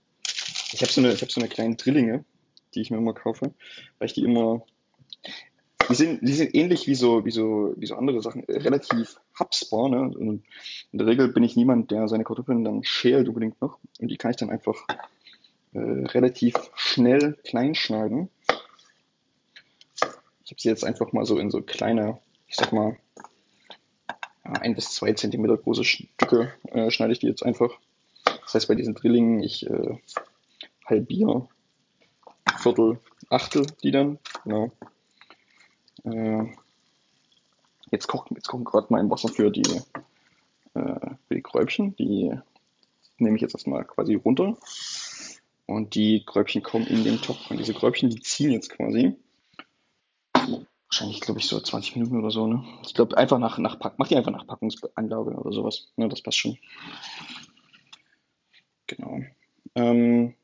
Ich 0.72 0.82
habe 0.82 0.92
so 0.92 1.00
eine, 1.00 1.16
so 1.16 1.26
eine 1.40 1.48
kleine 1.48 1.76
Drillinge, 1.76 2.24
die 2.74 2.82
ich 2.82 2.90
mir 2.90 2.98
immer 2.98 3.14
kaufe, 3.14 3.52
weil 3.98 4.06
ich 4.06 4.12
die 4.12 4.22
immer, 4.22 4.62
die 5.88 5.94
sind, 5.94 6.20
die 6.20 6.34
sind 6.34 6.54
ähnlich 6.54 6.86
wie 6.86 6.94
so, 6.94 7.24
wie 7.24 7.30
so, 7.30 7.72
wie 7.76 7.86
so 7.86 7.94
andere 7.94 8.20
Sachen, 8.20 8.44
relativ 8.44 9.18
hapsbar. 9.34 9.88
Ne? 9.88 10.00
Und 10.02 10.44
in 10.92 10.98
der 10.98 11.06
Regel 11.06 11.28
bin 11.28 11.42
ich 11.42 11.56
niemand, 11.56 11.90
der 11.90 12.06
seine 12.06 12.24
Kartoffeln 12.24 12.64
dann 12.64 12.84
schält 12.84 13.28
unbedingt 13.28 13.62
noch. 13.62 13.78
Und 13.98 14.08
die 14.08 14.18
kann 14.18 14.30
ich 14.30 14.36
dann 14.36 14.50
einfach 14.50 14.86
äh, 15.74 15.78
relativ 15.78 16.54
schnell 16.74 17.34
klein 17.44 17.74
schneiden. 17.74 18.28
Ich 20.44 20.52
habe 20.52 20.60
sie 20.60 20.68
jetzt 20.68 20.84
einfach 20.84 21.12
mal 21.12 21.26
so 21.26 21.38
in 21.38 21.50
so 21.50 21.60
kleine, 21.60 22.18
ich 22.46 22.56
sag 22.56 22.72
mal, 22.72 22.96
ein 24.42 24.74
bis 24.74 24.94
zwei 24.94 25.12
Zentimeter 25.12 25.56
große 25.56 25.84
Stücke 25.84 26.54
äh, 26.68 26.90
schneide 26.90 27.12
ich 27.12 27.18
die 27.18 27.26
jetzt 27.26 27.44
einfach. 27.44 27.70
Das 28.24 28.54
heißt, 28.54 28.68
bei 28.68 28.74
diesen 28.74 28.94
Drillingen, 28.94 29.42
ich 29.42 29.68
äh, 29.68 29.98
halbiere 30.86 31.48
Viertel, 32.58 32.98
Achtel 33.28 33.66
die 33.82 33.90
dann. 33.90 34.18
Genau. 34.44 34.72
Äh, 36.04 36.46
jetzt 37.90 38.06
kocht 38.06 38.30
jetzt 38.30 38.48
kommt 38.48 38.64
gerade 38.64 38.86
mein 38.90 39.10
Wasser 39.10 39.28
für 39.28 39.50
die, 39.50 39.82
äh, 40.74 41.10
für 41.28 41.34
die 41.34 41.42
Kräubchen. 41.42 41.94
Die 41.96 42.32
nehme 43.18 43.36
ich 43.36 43.42
jetzt 43.42 43.54
erstmal 43.54 43.84
quasi 43.84 44.14
runter. 44.14 44.56
Und 45.68 45.94
die 45.94 46.24
Kräubchen 46.24 46.62
kommen 46.64 46.86
in 46.86 47.04
den 47.04 47.20
Topf. 47.20 47.50
Und 47.50 47.58
diese 47.58 47.74
Kräubchen, 47.74 48.10
die 48.10 48.20
ziehen 48.20 48.50
jetzt 48.50 48.70
quasi 48.70 49.14
wahrscheinlich, 50.88 51.20
glaube 51.20 51.40
ich, 51.40 51.46
so 51.46 51.60
20 51.60 51.96
Minuten 51.96 52.18
oder 52.18 52.30
so. 52.30 52.46
Ne? 52.46 52.64
Ich 52.84 52.94
glaube, 52.94 53.16
einfach 53.16 53.38
nach, 53.38 53.58
nach 53.58 53.78
Pack, 53.78 53.94
mach 53.98 54.08
die 54.08 54.16
einfach 54.16 54.32
nach 54.32 54.46
Packungsanlage 54.46 55.30
oder 55.32 55.52
sowas. 55.52 55.92
Ne, 55.96 56.08
das 56.08 56.22
passt 56.22 56.38
schon. 56.38 56.58
Genau. 58.86 59.20
Ähm, 59.74 60.34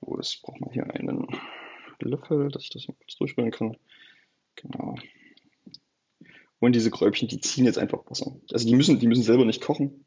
oh, 0.00 0.16
das 0.16 0.36
braucht 0.36 0.60
man 0.60 0.72
hier 0.72 0.88
einen 0.94 1.26
Löffel, 2.00 2.50
dass 2.50 2.64
ich 2.64 2.70
das 2.70 2.82
hier 2.82 2.94
kurz 2.94 3.16
durchrühren 3.16 3.50
kann. 3.50 3.76
Genau. 4.56 4.96
Und 6.60 6.74
diese 6.74 6.90
Kräubchen, 6.90 7.28
die 7.28 7.40
ziehen 7.40 7.64
jetzt 7.64 7.78
einfach 7.78 8.04
Wasser. 8.08 8.36
Also 8.52 8.68
die 8.68 8.76
müssen, 8.76 8.98
die 8.98 9.06
müssen 9.08 9.24
selber 9.24 9.44
nicht 9.44 9.62
kochen. 9.62 10.04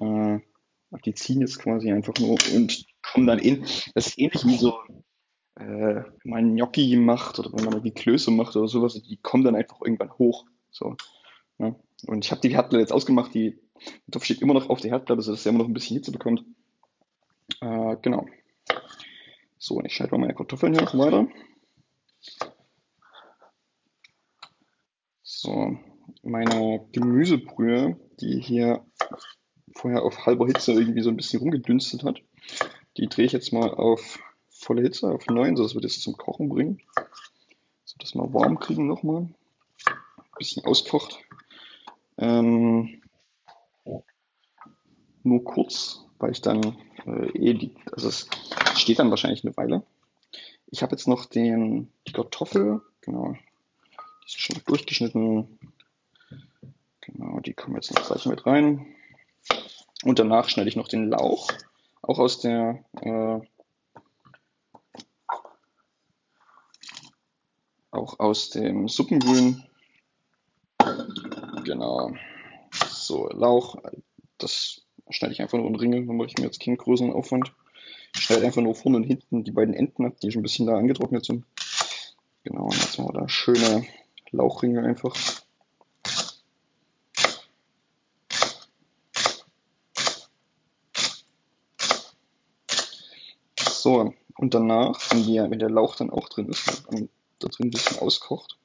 Äh, 0.00 0.40
die 1.04 1.14
ziehen 1.14 1.40
jetzt 1.40 1.58
quasi 1.58 1.92
einfach 1.92 2.14
nur 2.18 2.38
und 2.54 2.86
kommen 3.02 3.26
dann 3.26 3.38
in. 3.38 3.62
Das 3.94 4.08
ist 4.08 4.18
ähnlich 4.18 4.44
wie 4.44 4.56
so 4.56 4.74
äh, 5.60 6.04
wenn 6.22 6.30
man 6.30 6.54
Gnocchi 6.56 6.96
macht 6.96 7.38
oder 7.38 7.52
wenn 7.52 7.64
man 7.64 7.74
irgendwie 7.74 7.92
Klöße 7.92 8.30
macht 8.30 8.56
oder 8.56 8.68
sowas, 8.68 8.94
die 8.94 9.16
kommen 9.18 9.44
dann 9.44 9.54
einfach 9.54 9.80
irgendwann 9.82 10.16
hoch. 10.18 10.46
So, 10.70 10.96
ne? 11.58 11.76
Und 12.06 12.24
ich 12.24 12.30
habe 12.30 12.40
die 12.40 12.54
Herdplatte 12.54 12.80
jetzt 12.80 12.92
ausgemacht, 12.92 13.34
die 13.34 13.58
Topf 14.10 14.24
steht 14.24 14.40
immer 14.40 14.54
noch 14.54 14.70
auf 14.70 14.80
der 14.80 14.90
Herdplatte, 14.90 15.22
sodass 15.22 15.44
er 15.44 15.50
immer 15.50 15.60
noch 15.60 15.68
ein 15.68 15.74
bisschen 15.74 15.96
Hitze 15.96 16.12
bekommt. 16.12 16.44
Äh, 17.60 17.96
genau. 18.00 18.26
So, 19.58 19.76
und 19.76 19.84
ich 19.84 19.94
schneide 19.94 20.12
mal 20.12 20.20
meine 20.20 20.34
Kartoffeln 20.34 20.72
hier 20.72 20.86
weiter. 20.98 21.28
So, 25.22 25.78
meine 26.22 26.86
Gemüsebrühe, 26.92 27.98
die 28.20 28.40
hier 28.40 28.84
vorher 29.74 30.02
auf 30.02 30.26
halber 30.26 30.46
Hitze 30.46 30.72
irgendwie 30.72 31.02
so 31.02 31.10
ein 31.10 31.16
bisschen 31.16 31.40
rumgedünstet 31.40 32.04
hat, 32.04 32.20
die 32.96 33.08
drehe 33.08 33.26
ich 33.26 33.32
jetzt 33.32 33.52
mal 33.52 33.70
auf 33.72 34.18
volle 34.48 34.82
Hitze 34.82 35.10
auf 35.10 35.26
9, 35.26 35.56
sodass 35.56 35.74
wir 35.74 35.80
das 35.80 36.00
zum 36.00 36.16
Kochen 36.16 36.48
bringen. 36.48 36.80
So, 37.84 37.96
das 37.98 38.14
mal 38.14 38.32
warm 38.32 38.58
kriegen 38.58 38.86
nochmal. 38.86 39.28
Ein 39.86 40.24
bisschen 40.38 40.64
auskocht. 40.64 41.18
Ähm, 42.18 43.00
nur 45.22 45.44
kurz, 45.44 46.04
weil 46.18 46.32
ich 46.32 46.40
dann 46.40 46.76
äh, 47.06 47.26
eh 47.38 47.54
die, 47.54 47.74
also 47.92 48.08
es 48.08 48.28
steht 48.76 48.98
dann 48.98 49.10
wahrscheinlich 49.10 49.44
eine 49.44 49.56
Weile. 49.56 49.82
Ich 50.66 50.82
habe 50.82 50.92
jetzt 50.92 51.08
noch 51.08 51.26
den, 51.26 51.90
die 52.06 52.12
Kartoffel, 52.12 52.80
genau, 53.00 53.32
die 53.32 54.26
ist 54.26 54.40
schon 54.40 54.60
durchgeschnitten. 54.66 55.58
Genau, 57.00 57.40
die 57.40 57.54
kommen 57.54 57.76
jetzt 57.76 57.94
noch 57.94 58.06
gleich 58.06 58.26
mit 58.26 58.46
rein. 58.46 58.86
Und 60.04 60.18
danach 60.18 60.48
schneide 60.48 60.68
ich 60.68 60.76
noch 60.76 60.88
den 60.88 61.08
Lauch, 61.08 61.48
auch 62.02 62.18
aus 62.18 62.40
der 62.40 62.84
äh, 63.02 63.40
auch 67.90 68.18
aus 68.18 68.50
dem 68.50 68.88
Suppengrün. 68.88 69.62
Genau. 71.64 72.12
So, 72.88 73.28
Lauch, 73.28 73.76
das 74.38 74.82
schneide 75.10 75.34
ich 75.34 75.42
einfach 75.42 75.58
nur 75.58 75.66
in 75.66 75.76
Ringe, 75.76 76.06
dann 76.06 76.16
mache 76.16 76.28
ich 76.28 76.38
mir 76.38 76.44
jetzt 76.44 76.60
keinen 76.60 76.76
größeren 76.78 77.12
Aufwand. 77.12 77.52
Ich 78.14 78.22
schneide 78.22 78.46
einfach 78.46 78.62
nur 78.62 78.74
vorne 78.74 78.98
und 78.98 79.04
hinten 79.04 79.44
die 79.44 79.52
beiden 79.52 79.74
Enden 79.74 80.06
ab, 80.06 80.14
die 80.22 80.30
schon 80.30 80.40
ein 80.40 80.44
bisschen 80.44 80.66
da 80.66 80.76
angetrocknet 80.76 81.24
sind. 81.24 81.44
Genau, 82.44 82.64
und 82.64 82.74
jetzt 82.74 82.98
machen 82.98 83.14
wir 83.14 83.20
da 83.20 83.28
schöne 83.28 83.84
Lauchringe 84.30 84.82
einfach. 84.82 85.14
So, 93.80 94.12
und 94.36 94.52
danach, 94.52 95.00
wenn, 95.10 95.24
die, 95.24 95.38
wenn 95.38 95.58
der 95.58 95.70
Lauch 95.70 95.96
dann 95.96 96.10
auch 96.10 96.28
drin 96.28 96.50
ist, 96.50 96.84
dann 96.90 97.08
da 97.38 97.48
drin 97.48 97.68
ein 97.68 97.70
bisschen 97.70 97.98
auskocht, 98.00 98.58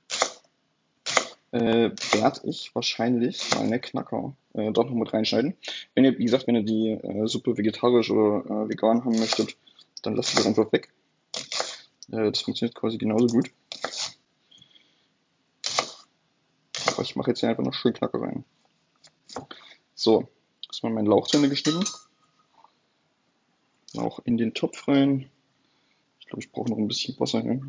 äh, 1.51 1.91
werde 2.12 2.41
ich 2.43 2.75
wahrscheinlich 2.75 3.49
meine 3.56 3.80
Knacker 3.80 4.36
äh, 4.56 4.73
dort 4.73 4.89
noch 4.89 4.97
mit 4.97 5.13
reinschneiden. 5.13 5.56
Wenn 5.93 6.04
ihr, 6.04 6.17
wie 6.17 6.25
gesagt, 6.25 6.47
wenn 6.47 6.56
ihr 6.56 6.63
die 6.63 6.89
äh, 6.89 7.28
Suppe 7.28 7.58
vegetarisch 7.58 8.12
oder 8.12 8.45
äh, 8.45 8.69
vegan 8.69 9.06
haben 9.06 9.17
möchtet, 9.17 9.56
dann 10.01 10.17
lasst 10.17 10.38
das 10.38 10.45
einfach 10.45 10.69
weg. 10.73 10.93
Äh, 12.12 12.32
das 12.32 12.41
funktioniert 12.41 12.75
quasi 12.75 12.97
genauso 12.97 13.28
gut. 13.28 13.49
Aber 16.88 17.04
ich 17.04 17.15
mache 17.15 17.32
jetzt 17.32 17.39
hier 17.39 17.47
einfach 17.47 17.63
noch 17.63 17.73
schön 17.73 17.93
Knacker 17.93 18.21
rein. 18.21 18.43
So, 19.93 20.28
erstmal 20.67 20.91
mein 20.91 21.06
Lauch 21.06 21.28
zu 21.28 21.38
Ende 21.38 21.47
geschnitten. 21.47 21.86
Lauch 23.95 24.19
in 24.25 24.38
den 24.38 24.53
Topf 24.53 24.88
rein. 24.88 25.29
Ich 26.19 26.27
glaube, 26.27 26.41
ich 26.41 26.51
brauche 26.51 26.69
noch 26.69 26.77
ein 26.77 26.88
bisschen 26.88 27.19
Wasser 27.19 27.41
hier. 27.41 27.62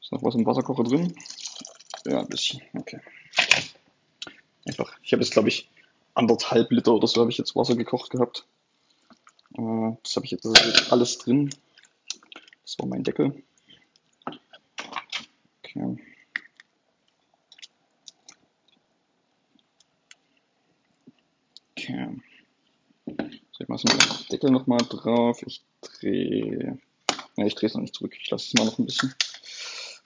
Ist 0.00 0.12
noch 0.12 0.22
was 0.22 0.34
im 0.34 0.46
Wasserkocher 0.46 0.84
drin? 0.84 1.14
Ja, 2.06 2.20
ein 2.20 2.28
bisschen. 2.28 2.62
Okay. 2.74 3.00
Einfach. 4.66 4.96
Ich 5.02 5.12
habe 5.12 5.22
jetzt, 5.22 5.32
glaube 5.32 5.48
ich, 5.48 5.68
anderthalb 6.14 6.70
Liter 6.70 6.94
oder 6.94 7.06
so 7.06 7.20
habe 7.20 7.30
ich 7.30 7.38
jetzt 7.38 7.54
Wasser 7.54 7.76
gekocht 7.76 8.10
gehabt. 8.10 8.46
Äh, 9.54 9.96
das 10.02 10.16
habe 10.16 10.24
ich 10.26 10.32
jetzt, 10.32 10.46
alles 10.92 11.18
drin. 11.18 11.50
Das 12.62 12.78
war 12.78 12.86
mein 12.86 13.04
Deckel. 13.04 13.42
Okay. 15.62 15.98
Okay. 21.76 22.08
Ich 23.76 23.84
mache 23.84 23.98
den 23.98 24.28
Deckel 24.30 24.50
nochmal 24.50 24.80
drauf. 24.88 25.42
Ich 25.46 25.62
drehe. 25.80 26.78
Ne, 27.36 27.46
ich 27.46 27.54
drehe 27.54 27.68
es 27.68 27.74
noch 27.74 27.82
nicht 27.82 27.94
zurück. 27.94 28.16
Ich 28.20 28.30
lasse 28.30 28.46
es 28.46 28.54
mal 28.54 28.64
noch 28.64 28.78
ein 28.78 28.86
bisschen. 28.86 29.14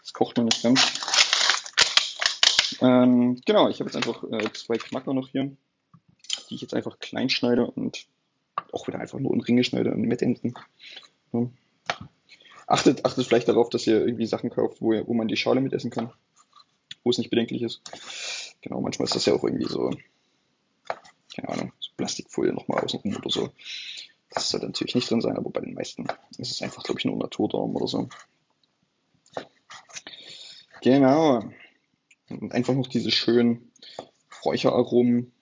Es 0.03 0.13
kocht 0.13 0.37
noch 0.37 0.45
nicht 0.45 0.63
ganz. 0.63 0.81
Ähm, 2.81 3.41
genau, 3.45 3.69
ich 3.69 3.81
habe 3.81 3.91
jetzt 3.91 3.97
einfach 3.97 4.25
äh, 4.25 4.53
zwei 4.53 4.79
Knacker 4.79 5.13
noch 5.13 5.29
hier, 5.29 5.51
die 6.49 6.55
ich 6.55 6.63
jetzt 6.63 6.75
einfach 6.75 6.99
klein 6.99 7.29
schneide 7.29 7.67
und 7.67 8.07
auch 8.73 8.89
wieder 8.89 8.99
einfach 8.99 9.19
nur 9.19 9.35
in 9.35 9.41
Ringe 9.41 9.65
schneide 9.65 9.93
und 9.93 10.03
mitenden. 10.03 10.55
Ja. 11.33 11.49
Achtet, 12.67 13.05
achtet 13.05 13.27
vielleicht 13.27 13.49
darauf, 13.49 13.69
dass 13.69 13.87
ihr 13.87 14.01
irgendwie 14.01 14.27
Sachen 14.27 14.51
kauft, 14.51 14.81
wo, 14.81 14.93
ihr, 14.93 15.07
wo 15.07 15.15
man 15.15 15.29
die 15.29 15.37
Schale 15.37 15.61
mitessen 15.61 15.91
kann, 15.91 16.13
wo 17.03 17.11
es 17.11 17.19
nicht 17.19 17.31
bedenklich 17.31 17.63
ist. 17.63 17.83
Genau, 18.63 18.81
manchmal 18.81 19.07
ist 19.07 19.15
das 19.15 19.27
ja 19.27 19.35
auch 19.35 19.45
irgendwie 19.45 19.67
so, 19.67 19.91
keine 21.35 21.49
Ahnung, 21.49 21.73
Plastikfolie 22.31 22.53
nochmal 22.53 22.85
außenrum 22.85 23.17
oder 23.17 23.31
so. 23.31 23.51
Das 24.31 24.49
sollte 24.49 24.67
natürlich 24.67 24.95
nicht 24.95 25.11
drin 25.11 25.21
sein, 25.21 25.37
aber 25.37 25.51
bei 25.51 25.61
den 25.61 25.75
meisten 25.75 26.07
ist 26.39 26.53
es 26.53 26.63
einfach, 26.63 26.85
glaube 26.85 27.01
ich, 27.01 27.05
nur 27.05 27.17
Naturdarm 27.17 27.75
oder 27.75 27.89
so. 27.89 28.09
Genau. 30.83 31.43
Und 32.29 32.53
einfach 32.53 32.75
noch 32.75 32.87
diese 32.87 33.11
schönen 33.11 33.73
Räucheraromen 34.45 35.33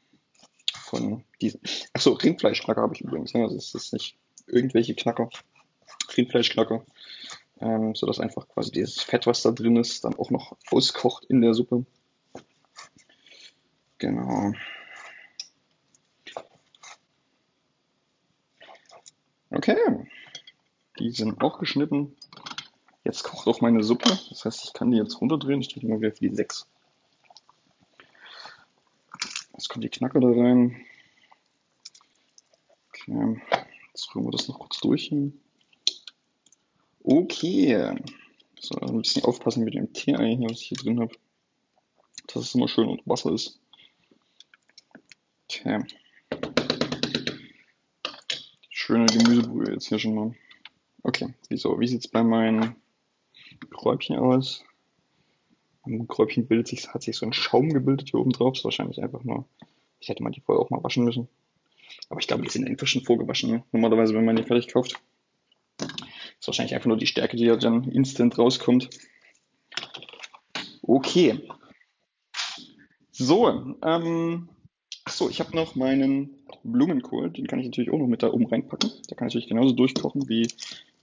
von 0.72 1.22
diesen. 1.40 1.61
Achso, 1.92 2.12
Rindfleischknacker 2.12 2.81
habe 2.81 2.94
ich 2.94 3.03
übrigens. 3.03 3.35
Ne? 3.35 3.42
Also 3.42 3.57
es 3.57 3.74
ist 3.74 3.92
nicht 3.92 4.16
irgendwelche 4.46 4.94
Knacker. 4.94 5.29
Rindfleischknacker. 6.16 6.85
Ähm, 7.61 7.94
sodass 7.94 8.20
einfach 8.20 8.48
quasi 8.48 8.70
dieses 8.70 9.03
Fett, 9.03 9.27
was 9.27 9.42
da 9.42 9.51
drin 9.51 9.77
ist, 9.77 10.05
dann 10.05 10.14
auch 10.14 10.31
noch 10.31 10.57
auskocht 10.70 11.24
in 11.27 11.40
der 11.40 11.55
Suppe. 11.55 11.85
Genau. 13.98 14.53
Okay. 19.59 20.07
Die 21.01 21.11
sind 21.11 21.42
auch 21.42 21.59
geschnitten. 21.59 22.16
Jetzt 23.03 23.25
kocht 23.25 23.49
auch 23.49 23.61
meine 23.61 23.83
Suppe. 23.83 24.09
Das 24.29 24.44
heißt, 24.44 24.66
ich 24.66 24.73
kann 24.73 24.92
die 24.92 24.99
jetzt 24.99 25.21
runterdrehen. 25.21 25.61
Ich 25.61 25.68
drücke 25.68 25.88
mal 25.88 26.01
wieder 26.01 26.12
für 26.12 26.29
die 26.29 26.35
6. 26.35 26.68
Jetzt 29.55 29.68
kommt 29.68 29.83
die 29.83 29.88
Knacker 29.88 30.21
da 30.21 30.29
rein. 30.29 30.87
Okay. 32.90 33.42
Jetzt 33.88 34.14
rühren 34.14 34.27
wir 34.27 34.31
das 34.31 34.47
noch 34.47 34.61
kurz 34.61 34.79
durch. 34.79 35.12
Okay. 37.03 37.97
So, 38.61 38.79
ein 38.79 39.03
bisschen 39.03 39.25
aufpassen 39.25 39.64
mit 39.64 39.75
dem 39.75 39.88
hier, 39.92 40.18
was 40.18 40.61
ich 40.61 40.68
hier 40.68 40.79
drin 40.79 41.01
habe. 41.01 41.16
Dass 42.29 42.44
es 42.44 42.55
immer 42.55 42.68
schön 42.68 42.88
unter 42.88 43.07
Wasser 43.07 43.33
ist. 43.33 43.59
Okay. 45.51 45.85
Schöne 48.88 49.05
Gemüsebrühe 49.05 49.72
jetzt 49.72 49.87
hier 49.87 49.98
schon 49.98 50.14
mal. 50.14 50.35
Okay, 51.03 51.35
wieso? 51.51 51.79
Wie 51.79 51.87
sieht 51.87 52.07
es 52.07 52.09
bei 52.09 52.22
meinen 52.22 52.74
Gräubchen 53.68 54.16
aus? 54.16 54.64
Am 55.83 56.09
Gräubchen 56.09 56.46
bildet 56.46 56.68
sich, 56.68 56.88
hat 56.88 57.03
sich 57.03 57.18
so 57.18 57.27
ein 57.27 57.35
Schaum 57.35 57.68
gebildet 57.68 58.09
hier 58.09 58.18
oben 58.18 58.31
drauf. 58.31 58.57
Ist 58.57 58.64
wahrscheinlich 58.64 59.03
einfach 59.03 59.24
nur. 59.24 59.44
Ich 60.01 60.09
hätte 60.09 60.22
mal 60.22 60.31
die 60.31 60.40
vorher 60.40 60.64
auch 60.64 60.70
mal 60.70 60.83
waschen 60.83 61.05
müssen. 61.05 61.29
Aber 62.09 62.18
ich 62.20 62.29
glaube, 62.29 62.44
die 62.44 62.48
sind 62.48 62.66
eigentlich 62.66 62.88
schon 62.88 63.05
vorgewaschen. 63.05 63.51
Ne? 63.51 63.64
Normalerweise, 63.72 64.14
wenn 64.14 64.24
man 64.24 64.37
die 64.37 64.42
fertig 64.42 64.68
kauft. 64.72 64.98
Ist 66.40 66.46
wahrscheinlich 66.46 66.74
einfach 66.74 66.88
nur 66.88 66.96
die 66.96 67.07
Stärke, 67.07 67.37
die 67.37 67.44
ja 67.44 67.57
dann 67.57 67.90
instant 67.90 68.38
rauskommt. 68.38 68.88
Okay. 70.81 71.46
So, 73.12 73.77
ähm, 73.83 74.48
achso, 75.09 75.31
ich 75.31 75.40
habe 75.40 75.57
noch 75.57 75.75
meinen 75.75 76.37
Blumenkohl. 76.62 77.31
Den 77.31 77.47
kann 77.47 77.61
ich 77.61 77.66
natürlich 77.66 77.90
auch 77.90 77.99
noch 77.99 78.07
mit 78.07 78.23
da 78.23 78.31
oben 78.31 78.47
reinpacken. 78.47 78.92
Der 79.09 79.16
kann 79.16 79.29
natürlich 79.29 79.49
genauso 79.49 79.75
durchkochen 79.75 80.29
wie 80.29 80.47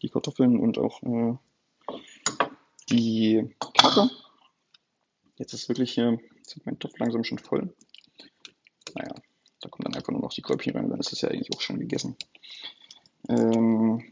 die 0.04 0.10
Kartoffeln 0.10 0.60
und 0.60 0.78
auch 0.78 1.02
äh, 1.02 1.34
die 2.91 3.50
Kacke. 3.76 4.12
Jetzt 5.38 5.54
ist 5.54 5.70
wirklich 5.70 5.94
hier, 5.94 6.12
wird 6.12 6.65
mein 6.65 6.78
Topf 6.78 6.98
langsam 7.00 7.24
schon 7.24 7.39
voll. 7.39 7.74
Naja, 8.94 9.15
da 9.62 9.70
kommen 9.70 9.86
dann 9.86 9.96
einfach 9.96 10.12
nur 10.12 10.22
noch 10.22 10.34
die 10.34 10.44
Gräubchen 10.44 10.76
rein, 10.76 10.89
dann 10.89 11.00
ist 11.00 11.12
es 11.12 11.22
ja 11.22 11.30
eigentlich 11.30 11.50
auch 11.56 11.62
schon 11.62 11.80
gegessen. 11.80 12.15
Ähm, 13.28 14.04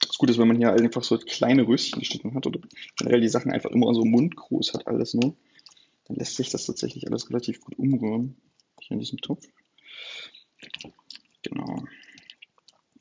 das 0.00 0.18
Gute 0.18 0.32
ist, 0.32 0.38
wenn 0.38 0.48
man 0.48 0.56
hier 0.56 0.72
einfach 0.72 1.04
so 1.04 1.16
kleine 1.18 1.68
Röschen 1.68 2.00
geschnitten 2.00 2.34
hat 2.34 2.46
oder 2.46 2.60
generell 2.98 3.20
die 3.20 3.28
Sachen 3.28 3.52
einfach 3.52 3.70
immer 3.70 3.94
so 3.94 4.04
mundgroß 4.04 4.74
hat, 4.74 4.88
alles 4.88 5.14
nur, 5.14 5.36
dann 6.04 6.16
lässt 6.16 6.36
sich 6.36 6.50
das 6.50 6.66
tatsächlich 6.66 7.06
alles 7.06 7.30
relativ 7.30 7.60
gut 7.60 7.78
umrühren. 7.78 8.36
Hier 8.80 8.92
in 8.94 9.00
diesem 9.00 9.18
Topf. 9.18 9.46
Genau. 11.42 11.84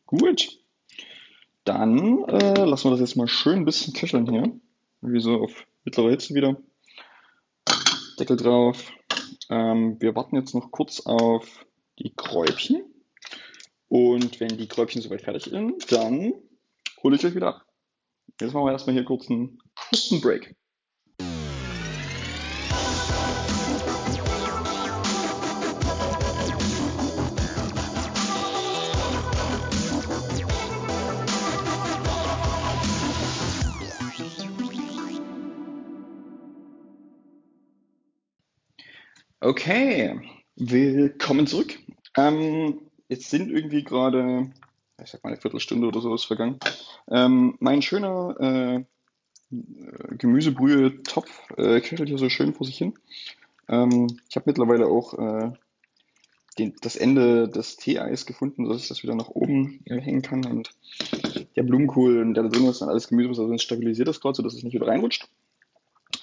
Gut. 0.06 0.60
Dann 1.64 2.24
äh, 2.26 2.66
lassen 2.66 2.86
wir 2.86 2.92
das 2.92 3.00
jetzt 3.00 3.16
mal 3.16 3.28
schön 3.28 3.60
ein 3.60 3.66
bisschen 3.66 3.94
köcheln 3.94 4.30
hier. 4.30 4.60
Wie 5.02 5.20
so 5.20 5.42
auf 5.42 5.66
mittlere 5.84 6.12
Hitze 6.12 6.34
wieder. 6.36 6.58
Deckel 8.20 8.38
drauf. 8.38 8.92
Ähm, 9.50 10.00
wir 10.00 10.16
warten 10.16 10.36
jetzt 10.36 10.54
noch 10.54 10.72
kurz 10.72 11.02
auf 11.02 11.66
die 12.00 12.14
Kräubchen. 12.16 12.84
Und 13.88 14.40
wenn 14.40 14.58
die 14.58 14.68
Kräubchen 14.68 15.02
soweit 15.02 15.22
fertig 15.22 15.44
sind, 15.46 15.92
dann 15.92 16.34
hole 17.04 17.16
ich 17.16 17.26
euch 17.26 17.36
wieder 17.36 17.56
ab. 17.56 17.66
Jetzt 18.40 18.54
machen 18.54 18.66
wir 18.66 18.72
erstmal 18.72 18.96
hier 18.96 19.04
kurz 19.04 19.30
einen 19.30 19.60
kurzen 19.76 20.22
Break. 20.22 20.56
Okay, 39.44 40.22
willkommen 40.56 41.48
zurück. 41.48 41.80
Ähm, 42.16 42.80
jetzt 43.10 43.28
sind 43.32 43.50
irgendwie 43.50 43.84
gerade, 43.84 44.52
ich 45.04 45.10
sag 45.10 45.24
mal 45.24 45.32
eine 45.32 45.42
Viertelstunde 45.42 45.88
oder 45.88 46.00
sowas 46.00 46.24
vergangen. 46.24 46.60
Ähm, 47.10 47.56
mein 47.60 47.82
schöner 47.82 48.36
äh, 48.40 48.84
Gemüsebrühe-Topf 50.20 51.28
äh, 51.58 51.82
köchelt 51.82 52.10
hier 52.10 52.20
so 52.20 52.30
schön 52.30 52.54
vor 52.54 52.68
sich 52.68 52.78
hin. 52.78 52.94
Ähm, 53.68 54.16
ich 54.30 54.36
habe 54.36 54.44
mittlerweile 54.46 54.86
auch 54.86 55.16
äh, 55.18 55.52
den, 56.60 56.76
das 56.82 56.96
Ende 56.96 57.50
des 57.50 57.78
Teeeis 57.78 58.28
gefunden, 58.28 58.68
sodass 58.68 58.84
ich 58.84 58.90
das 58.90 59.02
wieder 59.02 59.16
nach 59.16 59.30
oben 59.30 59.82
äh, 59.86 60.00
hängen 60.00 60.22
kann. 60.22 60.46
Und 60.46 60.70
der 61.56 61.64
Blumenkohl, 61.64 62.32
der 62.36 62.44
da 62.44 62.50
drin 62.50 62.68
ist, 62.68 62.84
und 62.84 62.90
alles 62.90 63.08
Gemüse, 63.08 63.32
was 63.32 63.38
da 63.38 63.52
ist, 63.52 63.64
stabilisiert 63.64 64.08
das 64.08 64.22
gerade, 64.22 64.36
sodass 64.36 64.54
es 64.54 64.62
nicht 64.62 64.76
wieder 64.76 64.86
reinrutscht. 64.86 65.28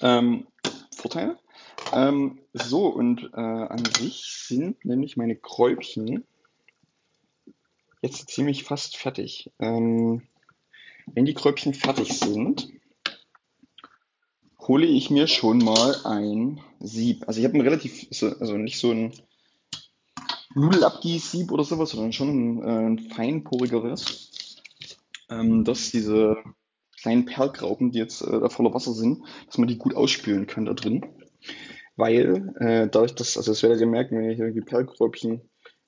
Ähm, 0.01 0.47
Vorteile. 0.95 1.37
Ähm, 1.91 2.39
so, 2.53 2.87
und 2.87 3.31
äh, 3.33 3.39
an 3.39 3.83
sich 3.85 4.23
sind 4.47 4.83
nämlich 4.85 5.17
meine 5.17 5.35
Kräubchen 5.35 6.23
jetzt 8.01 8.29
ziemlich 8.29 8.63
fast 8.63 8.97
fertig. 8.97 9.51
Ähm, 9.59 10.21
wenn 11.07 11.25
die 11.25 11.33
Kräubchen 11.33 11.73
fertig 11.73 12.13
sind, 12.19 12.69
hole 14.59 14.85
ich 14.85 15.09
mir 15.09 15.27
schon 15.27 15.57
mal 15.57 15.95
ein 16.05 16.61
Sieb. 16.79 17.27
Also 17.27 17.39
ich 17.39 17.45
habe 17.45 17.57
ein 17.57 17.61
relativ, 17.61 18.07
also 18.11 18.57
nicht 18.57 18.77
so 18.77 18.91
ein 18.91 19.13
Nudelabgießsieb 20.53 21.51
oder 21.51 21.63
sowas, 21.63 21.91
sondern 21.91 22.13
schon 22.13 22.29
ein, 22.29 22.63
äh, 22.63 22.87
ein 22.87 22.99
feinporigeres, 22.99 24.61
ähm, 25.29 25.63
dass 25.63 25.91
diese 25.91 26.37
kleinen 27.01 27.25
Perlgraupen, 27.25 27.91
die 27.91 27.99
jetzt 27.99 28.21
äh, 28.21 28.49
voller 28.49 28.73
Wasser 28.73 28.93
sind, 28.93 29.23
dass 29.47 29.57
man 29.57 29.67
die 29.67 29.77
gut 29.77 29.95
ausspülen 29.95 30.45
kann 30.45 30.65
da 30.65 30.73
drin 30.73 31.05
weil 31.99 32.53
äh, 32.59 32.89
dadurch, 32.89 33.13
dass, 33.13 33.37
also 33.37 33.51
das 33.51 33.61
werdet 33.61 33.81
ihr 33.81 33.87
merken, 33.87 34.17
wenn 34.17 34.23
ihr 34.23 34.35
hier 34.35 34.45
irgendwie 34.45 34.65
Perlkräubchen 34.65 35.41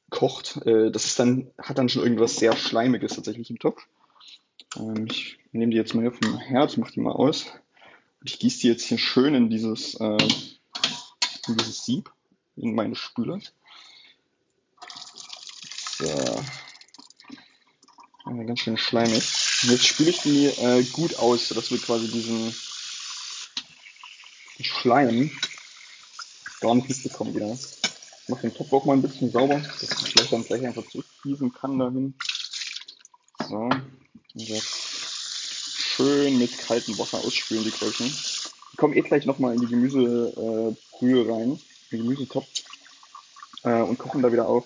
kocht, 0.10 0.58
äh, 0.66 0.92
das 0.92 1.06
ist 1.06 1.18
dann, 1.20 1.52
hat 1.58 1.78
dann 1.78 1.88
schon 1.88 2.04
irgendwas 2.04 2.36
sehr 2.36 2.54
Schleimiges 2.56 3.16
tatsächlich 3.16 3.50
im 3.50 3.60
Topf. 3.60 3.88
Ähm, 4.78 5.08
ich 5.10 5.40
nehme 5.54 5.72
die 5.72 5.78
jetzt 5.78 5.96
mal 5.96 6.02
hier 6.02 6.12
vom 6.12 6.38
Herd, 6.38 6.78
mache 6.78 6.92
die 6.92 7.00
mal 7.00 7.14
aus. 7.14 7.46
Und 8.20 8.30
ich 8.30 8.40
gieße 8.40 8.60
die 8.60 8.68
jetzt 8.68 8.84
hier 8.84 8.98
schön 8.98 9.36
in 9.36 9.50
dieses, 9.50 9.96
äh, 9.96 10.18
in 11.48 11.58
dieses 11.58 11.86
Sieb, 11.86 12.12
in 12.58 12.76
meine 12.76 12.96
Spüle. 12.96 13.40
So. 15.98 16.06
Äh, 16.06 16.42
ganz 18.46 18.60
schön 18.60 18.78
schleimig. 18.78 19.24
Und 19.64 19.72
jetzt 19.72 19.88
spüle 19.88 20.10
ich 20.10 20.20
die 20.20 20.48
äh, 20.48 20.84
gut 20.92 21.18
aus, 21.20 21.48
sodass 21.48 21.72
wir 21.72 21.80
quasi 21.80 22.12
diesen 22.12 22.54
Schleim 24.62 25.32
gar 26.62 26.76
nicht 26.76 26.88
mitbekommen 26.88 27.36
wieder. 27.36 27.52
Ich 27.52 28.30
mache 28.30 28.42
den 28.42 28.54
Topf 28.54 28.72
auch 28.72 28.86
mal 28.86 28.94
ein 28.94 29.02
bisschen 29.02 29.32
sauber, 29.32 29.58
dass 29.60 29.82
ich 29.82 30.14
vielleicht 30.14 30.32
dann 30.32 30.46
gleich 30.46 30.66
einfach 30.66 30.88
zurückgießen 30.88 31.52
kann 31.54 31.80
dahin. 31.80 32.14
So, 33.50 33.56
und 33.56 33.90
jetzt 34.36 34.68
schön 34.68 36.38
mit 36.38 36.58
kaltem 36.60 36.98
Wasser 36.98 37.18
ausspülen 37.18 37.64
die 37.66 37.72
Kräutchen. 37.72 38.08
Die 38.72 38.78
kommen 38.78 38.94
eh 38.94 39.02
gleich 39.02 39.26
nochmal 39.26 39.56
in 39.56 39.62
die 39.62 39.68
Gemüsebrühe 39.68 40.76
äh, 41.26 41.32
rein, 41.32 41.60
in 41.90 41.98
den 41.98 42.04
Gemüsetopf 42.04 42.48
äh, 43.64 43.82
und 43.82 43.98
kochen 43.98 44.22
da 44.22 44.32
wieder 44.32 44.48
auf. 44.48 44.66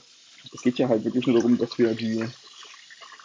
Es 0.53 0.61
geht 0.61 0.77
ja 0.77 0.87
halt 0.87 1.03
wirklich 1.03 1.25
nur 1.25 1.37
darum, 1.37 1.57
dass 1.57 1.77
wir 1.79 1.95
die 1.95 2.23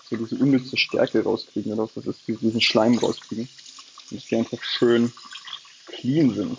so 0.08 0.16
diese 0.16 0.36
unnütze 0.36 0.76
Stärke 0.76 1.22
rauskriegen, 1.22 1.72
oder 1.72 1.88
dass 1.94 2.04
wir 2.26 2.36
diesen 2.36 2.60
Schleim 2.60 2.98
rauskriegen. 2.98 3.48
Dass 4.10 4.24
die 4.24 4.36
einfach 4.36 4.62
schön 4.62 5.12
clean 5.86 6.34
sind. 6.34 6.58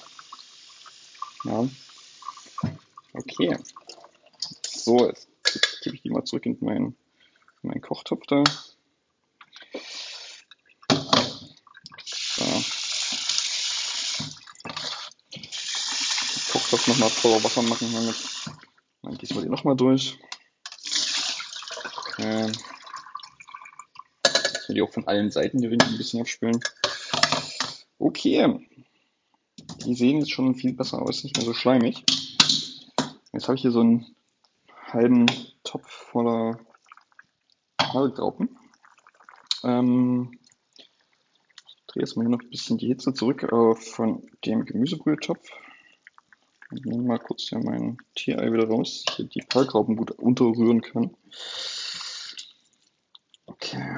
Ja. 1.43 1.67
Okay. 3.21 3.57
So, 4.67 5.07
jetzt 5.07 5.27
gebe 5.83 5.95
ich 5.95 6.01
die 6.01 6.09
mal 6.09 6.23
zurück 6.23 6.45
in 6.45 6.57
meinen, 6.59 6.95
in 7.61 7.69
meinen 7.69 7.81
Kochtopf 7.81 8.25
da. 8.27 8.43
Kochtopf 16.51 16.87
nochmal 16.87 17.09
voller 17.09 17.43
Wasser 17.43 17.61
machen 17.61 17.93
damit. 17.93 18.15
Dann 19.03 19.17
gießen 19.17 19.35
wir 19.37 19.43
die 19.43 19.49
nochmal 19.49 19.75
durch. 19.75 20.17
Okay. 21.97 22.51
Dass 24.23 24.67
wir 24.67 24.75
die 24.75 24.81
auch 24.81 24.91
von 24.91 25.07
allen 25.07 25.31
Seiten 25.31 25.61
die 25.61 25.67
Rinde 25.67 25.85
ein 25.85 25.97
bisschen 25.97 26.21
abspülen. 26.21 26.59
Okay. 27.99 28.67
Die 29.85 29.95
sehen 29.95 30.19
jetzt 30.19 30.31
schon 30.31 30.55
viel 30.55 30.73
besser 30.73 31.01
aus, 31.01 31.23
nicht 31.23 31.37
mehr 31.37 31.45
so 31.45 31.53
schleimig. 31.53 32.03
Jetzt 33.41 33.47
habe 33.47 33.55
ich 33.55 33.63
hier 33.63 33.71
so 33.71 33.79
einen 33.79 34.15
halben 34.85 35.25
Topf 35.63 35.89
voller 35.89 36.59
Hagelgraupen. 37.81 38.55
Ähm, 39.63 40.37
ich 40.77 41.75
drehe 41.87 42.03
jetzt 42.03 42.15
mal 42.15 42.21
hier 42.21 42.29
noch 42.29 42.43
ein 42.43 42.51
bisschen 42.51 42.77
die 42.77 42.85
Hitze 42.85 43.15
zurück 43.15 43.41
äh, 43.41 43.75
von 43.75 44.29
dem 44.45 44.63
Gemüsebrühetopf. 44.65 45.49
Und 46.69 46.85
nehme 46.85 47.01
mal 47.01 47.17
kurz 47.17 47.49
hier 47.49 47.57
mein 47.57 47.97
Tierei 48.13 48.53
wieder 48.53 48.67
raus, 48.67 49.05
dass 49.07 49.17
ich 49.17 49.29
die 49.29 49.41
Perlgraupen 49.41 49.95
gut 49.95 50.11
unterrühren 50.11 50.81
kann. 50.81 51.17
Okay. 53.47 53.97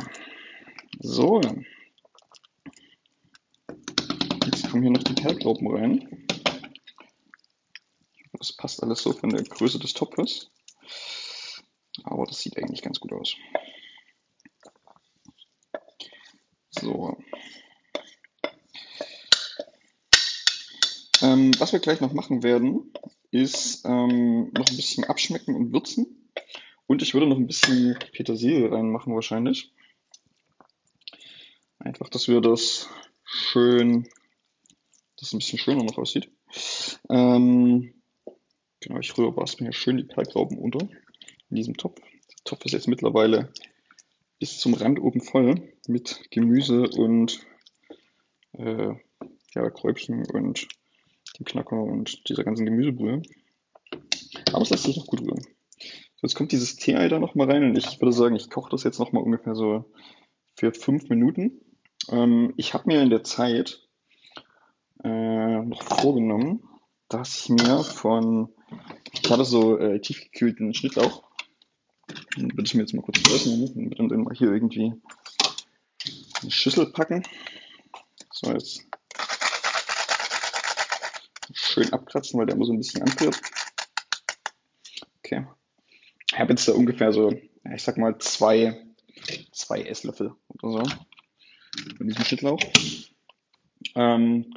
So. 1.02 1.42
Jetzt 4.46 4.70
kommen 4.70 4.84
hier 4.84 4.92
noch 4.92 5.04
die 5.04 5.22
Perlgraupen 5.22 5.68
rein. 5.68 6.23
Das 8.44 8.52
passt 8.52 8.84
alles 8.84 9.02
so 9.02 9.14
von 9.14 9.30
der 9.30 9.42
Größe 9.42 9.80
des 9.80 9.94
Topfes. 9.94 10.52
Aber 12.04 12.26
das 12.26 12.42
sieht 12.42 12.58
eigentlich 12.58 12.82
ganz 12.82 13.00
gut 13.00 13.14
aus. 13.14 13.38
So. 16.72 17.18
Ähm, 21.22 21.52
was 21.58 21.72
wir 21.72 21.80
gleich 21.80 22.02
noch 22.02 22.12
machen 22.12 22.44
werden, 22.44 22.92
ist 23.32 23.86
ähm, 23.86 24.52
noch 24.52 24.68
ein 24.68 24.76
bisschen 24.76 25.06
abschmecken 25.06 25.56
und 25.56 25.72
würzen. 25.72 26.30
Und 26.86 27.02
ich 27.02 27.14
würde 27.14 27.28
noch 27.28 27.38
ein 27.38 27.48
bisschen 27.48 27.98
Petersilie 28.12 28.70
reinmachen 28.70 29.16
wahrscheinlich. 29.16 29.72
Einfach, 31.80 32.10
dass 32.10 32.28
wir 32.28 32.42
das 32.42 32.90
schön, 33.24 34.04
dass 35.16 35.28
es 35.28 35.34
ein 35.34 35.40
bisschen 35.40 35.60
schöner 35.60 35.86
noch 35.86 35.98
aussieht. 35.98 36.30
Ähm, 37.10 38.03
Genau, 38.84 39.00
ich 39.00 39.18
rühre 39.18 39.34
erstmal 39.40 39.70
hier 39.70 39.74
schön 39.74 39.96
die 39.96 40.04
Perlgrauben 40.04 40.58
unter 40.58 40.90
in 41.50 41.56
diesem 41.56 41.78
Topf. 41.78 42.02
Der 42.02 42.44
Topf 42.44 42.66
ist 42.66 42.74
jetzt 42.74 42.90
mittlerweile 42.90 43.54
bis 44.40 44.60
zum 44.60 44.74
Rand 44.74 45.00
oben 45.00 45.22
voll 45.22 45.74
mit 45.88 46.22
Gemüse 46.32 46.90
und 46.90 47.40
äh, 48.52 48.94
ja, 49.56 49.70
Kräubchen 49.70 50.26
und 50.26 50.68
dem 51.40 51.46
Knacker 51.46 51.82
und 51.82 52.28
dieser 52.28 52.44
ganzen 52.44 52.66
Gemüsebrühe. 52.66 53.22
Aber 54.52 54.64
es 54.64 54.70
lässt 54.70 54.84
sich 54.84 54.98
noch 54.98 55.08
gut 55.08 55.22
rühren. 55.22 55.42
So, 56.16 56.24
jetzt 56.24 56.36
kommt 56.36 56.52
dieses 56.52 56.76
Tee-Ei 56.76 57.08
da 57.08 57.20
nochmal 57.20 57.50
rein 57.50 57.64
und 57.64 57.78
ich 57.78 58.02
würde 58.02 58.12
sagen, 58.12 58.36
ich 58.36 58.50
koche 58.50 58.72
das 58.72 58.84
jetzt 58.84 59.00
nochmal 59.00 59.24
ungefähr 59.24 59.56
so 59.56 59.86
für 60.56 60.74
fünf 60.74 61.08
Minuten. 61.08 61.62
Ähm, 62.10 62.54
ich 62.58 62.74
habe 62.74 62.88
mir 62.88 63.02
in 63.02 63.10
der 63.10 63.24
Zeit 63.24 63.88
äh, 65.06 65.62
noch 65.62 65.84
vorgenommen, 65.84 66.68
dass 67.10 67.40
ich 67.40 67.50
mir 67.50 67.84
von, 67.84 68.50
ich 69.12 69.30
habe 69.30 69.46
so 69.46 69.78
äh, 69.78 70.00
tiefgekühlten 70.00 70.74
Schnittlauch, 70.74 71.24
den 72.36 72.52
würde 72.52 72.64
ich 72.64 72.74
mir 72.74 72.82
jetzt 72.82 72.94
mal 72.94 73.02
kurz 73.02 73.20
öffnen 73.20 73.94
und 73.94 74.10
dann 74.10 74.24
mal 74.24 74.36
hier 74.36 74.52
irgendwie 74.52 74.94
eine 76.42 76.52
Schüssel 76.52 76.92
packen. 76.92 77.24
So, 78.32 78.52
jetzt 78.52 78.86
schön 81.54 81.92
abkratzen, 81.94 82.40
weil 82.40 82.46
der 82.46 82.56
immer 82.56 82.66
so 82.66 82.74
ein 82.74 82.78
bisschen 82.78 83.04
anfriert. 83.04 83.40
Okay. 85.20 85.48
Ich 86.32 86.40
habe 86.40 86.54
jetzt 86.54 86.68
da 86.68 86.74
ungefähr 86.74 87.14
so, 87.14 87.32
ich 87.32 87.84
sag 87.84 87.98
mal, 87.98 88.18
zwei, 88.20 88.86
zwei 89.52 89.82
Esslöffel 89.82 90.36
oder 90.62 90.86
so 90.86 90.92
von 91.98 92.08
diesem 92.08 92.26
Schnittlauch. 92.26 92.60
Ähm, 93.96 94.54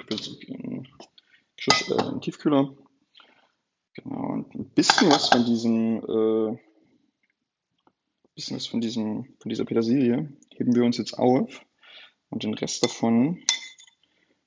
Schuss, 1.69 1.91
äh, 1.91 2.01
einen 2.01 2.21
Tiefkühler. 2.21 2.77
Genau, 3.95 4.35
und 4.35 4.55
ein 4.55 4.71
bisschen 4.71 5.11
was 5.11 5.31
von 5.31 5.45
diesem, 5.45 5.97
äh, 5.99 6.59
bisschen 8.37 8.57
was 8.57 8.67
von 8.67 8.81
diesem, 8.81 9.35
von 9.41 9.49
dieser 9.49 9.65
Petersilie 9.65 10.33
heben 10.55 10.75
wir 10.77 10.85
uns 10.85 10.99
jetzt 10.99 11.15
auf 11.19 11.65
und 12.31 12.45
den 12.45 12.55
Rest 12.55 12.85
davon 12.85 13.43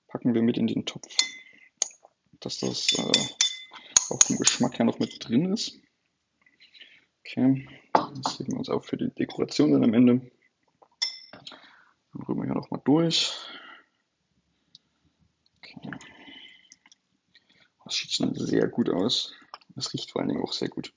packen 0.07 0.33
wir 0.33 0.41
mit 0.41 0.57
in 0.57 0.67
den 0.67 0.85
Topf, 0.85 1.13
dass 2.39 2.59
das 2.59 2.93
äh, 2.93 4.13
auch 4.13 4.23
vom 4.23 4.37
Geschmack 4.37 4.79
her 4.79 4.85
noch 4.85 4.99
mit 4.99 5.17
drin 5.19 5.51
ist. 5.51 5.77
Okay, 7.19 7.67
das 7.93 8.39
heben 8.39 8.53
wir 8.53 8.59
uns 8.59 8.69
auf 8.69 8.85
für 8.85 8.97
die 8.97 9.09
Dekoration 9.09 9.73
dann 9.73 9.83
am 9.83 9.93
Ende. 9.93 10.31
Dann 12.13 12.21
rühren 12.23 12.37
wir 12.37 12.45
hier 12.45 12.55
nochmal 12.55 12.81
durch. 12.85 13.33
Okay. 15.57 15.91
Das 17.89 17.97
sieht 17.97 18.11
schon 18.11 18.35
sehr 18.49 18.67
gut 18.67 18.89
aus. 18.89 19.33
Das 19.75 19.93
riecht 19.93 20.11
vor 20.11 20.21
allen 20.21 20.29
Dingen 20.29 20.43
auch 20.43 20.53
sehr 20.53 20.69
gut. 20.69 20.93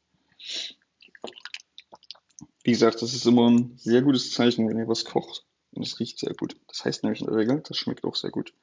Wie 2.64 2.70
gesagt, 2.70 3.02
das 3.02 3.12
ist 3.12 3.26
immer 3.26 3.50
ein 3.50 3.76
sehr 3.76 4.02
gutes 4.02 4.32
Zeichen, 4.32 4.68
wenn 4.68 4.78
ihr 4.78 4.88
was 4.88 5.04
kocht 5.04 5.44
und 5.72 5.82
es 5.82 5.98
riecht 6.00 6.18
sehr 6.18 6.34
gut. 6.34 6.56
Das 6.68 6.84
heißt 6.84 7.02
nämlich 7.02 7.20
in 7.20 7.26
der 7.26 7.36
Regel, 7.36 7.62
das 7.66 7.76
schmeckt 7.76 8.04
auch 8.04 8.16
sehr 8.16 8.30
gut. 8.30 8.54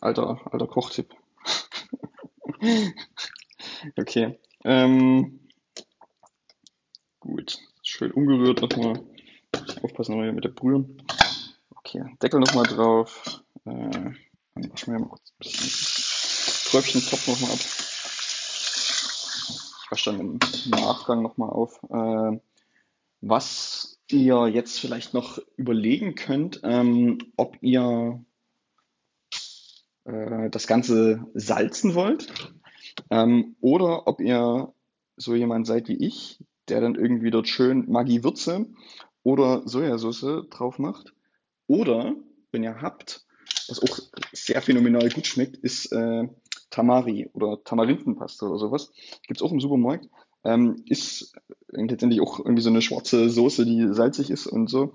Alter, 0.00 0.40
alter 0.52 0.66
Kochtipp. 0.66 1.14
okay. 3.96 4.38
Ähm, 4.64 5.48
gut. 7.20 7.58
Schön 7.82 8.10
umgerührt 8.12 8.60
nochmal. 8.62 9.00
Aufpassen 9.82 10.20
wir 10.20 10.32
mit 10.32 10.44
der 10.44 10.50
Brühe. 10.50 10.84
Okay, 11.70 12.04
Deckel 12.22 12.40
nochmal 12.40 12.64
drauf. 12.64 13.42
Äh, 13.64 13.70
dann 13.70 14.70
waschen 14.70 14.92
wir 14.92 15.00
mal 15.00 15.08
kurz 15.08 15.30
ein 15.30 15.38
bisschen 15.38 15.93
Tröpfchen 16.74 17.02
Topf 17.02 17.28
nochmal 17.28 17.52
ab. 17.52 17.60
Ich 19.84 19.90
wasche 19.92 20.10
dann 20.10 20.20
im 20.20 20.38
Nachgang 20.70 21.22
nochmal 21.22 21.50
auf. 21.50 21.80
Äh, 21.84 22.40
was 23.20 24.00
ihr 24.10 24.48
jetzt 24.48 24.80
vielleicht 24.80 25.14
noch 25.14 25.38
überlegen 25.56 26.16
könnt, 26.16 26.62
ähm, 26.64 27.18
ob 27.36 27.58
ihr 27.60 28.24
äh, 30.02 30.50
das 30.50 30.66
Ganze 30.66 31.24
salzen 31.34 31.94
wollt 31.94 32.26
ähm, 33.08 33.54
oder 33.60 34.08
ob 34.08 34.20
ihr 34.20 34.74
so 35.16 35.36
jemand 35.36 35.68
seid 35.68 35.86
wie 35.86 36.04
ich, 36.04 36.40
der 36.66 36.80
dann 36.80 36.96
irgendwie 36.96 37.30
dort 37.30 37.46
schön 37.46 37.88
Maggi-Würze 37.88 38.66
oder 39.22 39.62
Sojasauce 39.64 40.48
drauf 40.50 40.80
macht. 40.80 41.14
Oder, 41.68 42.16
wenn 42.50 42.64
ihr 42.64 42.82
habt, 42.82 43.24
was 43.68 43.80
auch 43.80 44.00
sehr 44.32 44.60
phänomenal 44.60 45.08
gut 45.10 45.28
schmeckt, 45.28 45.56
ist 45.58 45.92
äh, 45.92 46.24
Tamari 46.74 47.30
oder 47.32 47.62
Tamarindenpaste 47.62 48.46
oder 48.46 48.58
sowas. 48.58 48.92
Gibt 49.26 49.40
es 49.40 49.42
auch 49.42 49.52
im 49.52 49.60
Supermarkt. 49.60 50.08
Ähm, 50.42 50.82
ist 50.86 51.34
letztendlich 51.68 52.20
auch 52.20 52.40
irgendwie 52.40 52.62
so 52.62 52.70
eine 52.70 52.82
schwarze 52.82 53.30
Soße, 53.30 53.64
die 53.64 53.94
salzig 53.94 54.30
ist 54.30 54.46
und 54.46 54.68
so. 54.68 54.92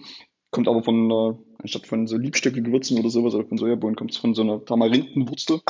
Kommt 0.51 0.67
aber 0.67 0.83
von 0.83 1.05
einer, 1.05 1.39
anstatt 1.59 1.87
von 1.87 2.05
so 2.05 2.17
Liebstöcke-Gewürzen 2.17 2.99
oder 2.99 3.09
sowas 3.09 3.33
oder 3.33 3.47
von 3.47 3.57
Sojabohnen, 3.57 3.95
kommt 3.95 4.11
es 4.11 4.17
von 4.17 4.35
so 4.35 4.41
einer 4.41 4.63
Tamarindenwurzel, 4.63 5.61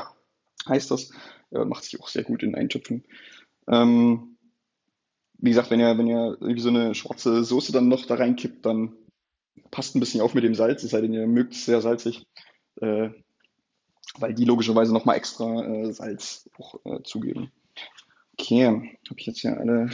heißt 0.68 0.90
das. 0.92 1.12
Ja, 1.52 1.64
macht 1.66 1.84
sich 1.84 2.00
auch 2.02 2.08
sehr 2.08 2.24
gut 2.24 2.44
in 2.44 2.56
Eintöpfen. 2.56 3.04
Ähm, 3.68 4.38
Wie 5.38 5.50
gesagt, 5.52 5.70
wenn 5.72 5.80
ihr, 5.80 5.98
wenn 5.98 6.08
ihr 6.08 6.38
irgendwie 6.42 6.62
so 6.62 6.70
eine 6.70 6.94
schwarze 6.96 7.44
Soße 7.44 7.72
dann 7.72 7.88
noch 7.88 8.06
da 8.06 8.16
reinkippt, 8.16 8.66
dann 8.66 8.96
passt 9.72 9.96
ein 9.96 10.00
bisschen 10.00 10.22
auf 10.22 10.34
mit 10.34 10.44
dem 10.44 10.56
Salz, 10.56 10.84
es 10.84 10.92
sei 10.92 11.02
denn, 11.02 11.14
ihr 11.14 11.28
mögt 11.28 11.54
es 11.54 11.66
sehr 11.66 11.82
salzig, 11.82 12.26
äh, 12.82 13.10
weil 14.18 14.34
die 14.34 14.46
logischerweise 14.46 14.94
nochmal 14.94 15.18
extra 15.18 15.64
äh, 15.64 15.92
Salz 15.92 16.50
auch 16.58 16.80
äh, 16.86 17.04
zugeben. 17.04 17.52
Okay, 18.34 18.66
habe 18.66 19.20
ich 19.20 19.26
jetzt 19.26 19.42
hier 19.42 19.58
alle 19.58 19.90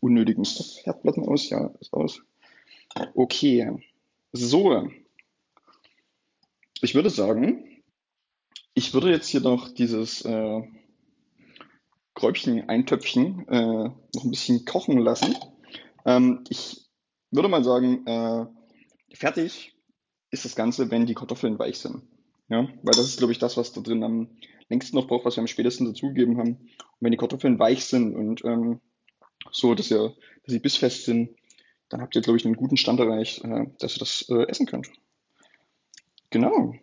unnötigen 0.00 0.44
Herdplatten 0.44 1.24
aus? 1.24 1.50
Ja, 1.50 1.70
ist 1.80 1.92
aus. 1.92 2.22
Okay, 3.14 3.70
so, 4.32 4.88
ich 6.80 6.94
würde 6.94 7.10
sagen, 7.10 7.82
ich 8.74 8.94
würde 8.94 9.10
jetzt 9.10 9.28
hier 9.28 9.40
noch 9.40 9.68
dieses 9.68 10.24
äh, 10.24 10.62
Gräubchen, 12.14 12.68
Eintöpfchen 12.68 13.46
äh, 13.48 13.88
noch 14.14 14.24
ein 14.24 14.30
bisschen 14.30 14.64
kochen 14.64 14.98
lassen. 14.98 15.36
Ähm, 16.04 16.44
ich 16.48 16.88
würde 17.30 17.48
mal 17.48 17.62
sagen, 17.62 18.06
äh, 18.06 18.46
fertig 19.14 19.74
ist 20.30 20.44
das 20.44 20.56
Ganze, 20.56 20.90
wenn 20.90 21.06
die 21.06 21.14
Kartoffeln 21.14 21.58
weich 21.58 21.78
sind. 21.78 22.02
Ja, 22.50 22.68
weil 22.82 22.94
das 22.94 23.06
ist, 23.06 23.18
glaube 23.18 23.32
ich, 23.32 23.38
das, 23.38 23.56
was 23.56 23.72
da 23.72 23.80
drin 23.80 24.02
am 24.02 24.28
längsten 24.68 24.96
noch 24.96 25.06
braucht, 25.06 25.24
was 25.24 25.36
wir 25.36 25.40
am 25.40 25.46
spätesten 25.46 25.86
dazugegeben 25.86 26.36
haben. 26.36 26.50
Und 26.50 26.98
wenn 26.98 27.12
die 27.12 27.16
Kartoffeln 27.16 27.60
weich 27.60 27.84
sind 27.84 28.14
und 28.16 28.44
ähm, 28.44 28.80
so, 29.52 29.74
dass, 29.74 29.90
ihr, 29.90 30.14
dass 30.42 30.52
sie 30.52 30.58
bissfest 30.58 31.04
sind, 31.04 31.30
dann 31.88 32.02
habt 32.02 32.14
ihr, 32.16 32.22
glaube 32.22 32.38
ich, 32.38 32.44
einen 32.44 32.56
guten 32.56 32.76
Stand 32.76 32.98
erreicht, 32.98 33.44
äh, 33.44 33.66
dass 33.78 33.96
ihr 33.96 34.00
das 34.00 34.26
äh, 34.28 34.48
essen 34.48 34.66
könnt. 34.66 34.90
Genau. 36.30 36.74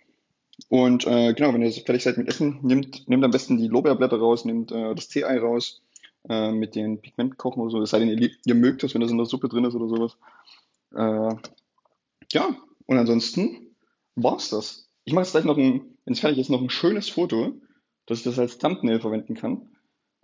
Und 0.70 1.05
äh, 1.05 1.34
genau, 1.34 1.53
wenn 1.53 1.61
ihr 1.61 1.72
fertig 1.72 2.03
seid 2.03 2.18
mit 2.18 2.30
Essen, 2.30 2.59
nehmt, 2.63 3.07
nehmt 3.09 3.24
am 3.24 3.32
besten 3.32 3.57
die 3.57 3.68
Lorbeerblätter 3.68 4.18
raus, 4.18 4.45
nehmt 4.45 4.72
äh, 4.72 4.95
das 4.95 5.09
Tee-Ei 5.09 5.38
raus, 5.38 5.82
äh, 6.30 6.51
mit 6.51 6.76
den 6.76 7.01
Pigmentkochen 7.01 7.61
oder 7.61 7.72
so. 7.72 7.82
Es 7.82 7.89
sei 7.89 7.99
denn, 7.99 8.18
ihr, 8.18 8.32
ihr 8.45 8.55
mögt 8.55 8.84
das, 8.84 8.93
wenn 8.93 9.01
das 9.01 9.11
in 9.11 9.18
der 9.18 9.26
Suppe 9.26 9.49
drin 9.49 9.65
ist 9.65 9.76
oder 9.76 9.89
sowas. 9.89 10.18
Äh, 10.95 11.36
ja, 12.32 12.55
und 12.86 12.97
ansonsten 12.97 13.76
war's 14.15 14.49
das. 14.49 14.86
Ich 15.08 15.14
mache 15.14 15.24
jetzt 15.24 15.32
gleich 15.32 15.45
noch 15.45 15.58
ein, 15.58 15.86
wenn 16.03 16.14
es 16.14 16.20
fertig 16.20 16.38
ist, 16.38 16.49
noch 16.49 16.62
ein 16.62 16.70
schönes 16.70 17.08
Foto, 17.08 17.62
dass 18.08 18.18
ich 18.18 18.26
das 18.26 18.38
als 18.38 18.58
Thumbnail 18.58 18.99
verwenden 18.99 19.36
kann. 19.36 19.70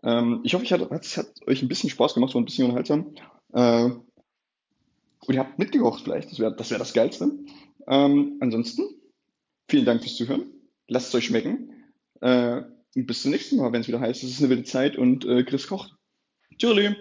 Ähm, 0.03 0.41
ich 0.43 0.53
hoffe, 0.53 0.65
ich 0.65 0.73
hat, 0.73 0.81
es 0.91 1.15
hat 1.15 1.27
euch 1.47 1.61
ein 1.61 1.69
bisschen 1.69 1.89
Spaß 1.89 2.13
gemacht, 2.13 2.33
so 2.33 2.37
ein 2.37 2.43
bisschen 2.43 2.65
unterhaltsam. 2.65 3.15
Äh, 3.53 3.91
und 5.25 5.33
ihr 5.33 5.39
habt 5.39 5.57
mitgekocht 5.57 6.03
vielleicht, 6.03 6.29
das 6.29 6.39
wäre 6.39 6.53
das, 6.53 6.69
wär 6.69 6.79
das 6.79 6.91
Geilste. 6.91 7.31
Ähm, 7.87 8.35
ansonsten, 8.41 8.83
vielen 9.69 9.85
Dank 9.85 10.01
fürs 10.01 10.17
Zuhören. 10.17 10.51
Lasst 10.89 11.07
es 11.07 11.15
euch 11.15 11.27
schmecken. 11.27 11.85
Äh, 12.19 12.63
und 12.93 13.07
bis 13.07 13.21
zum 13.21 13.31
nächsten 13.31 13.55
Mal, 13.55 13.71
wenn 13.71 13.79
es 13.79 13.87
wieder 13.87 14.01
heißt, 14.01 14.21
es 14.21 14.31
ist 14.31 14.39
eine 14.41 14.49
wilde 14.49 14.65
Zeit 14.65 14.97
und 14.97 15.23
äh, 15.23 15.45
Chris 15.45 15.65
kocht. 15.65 15.95
Tschüss. 16.57 16.93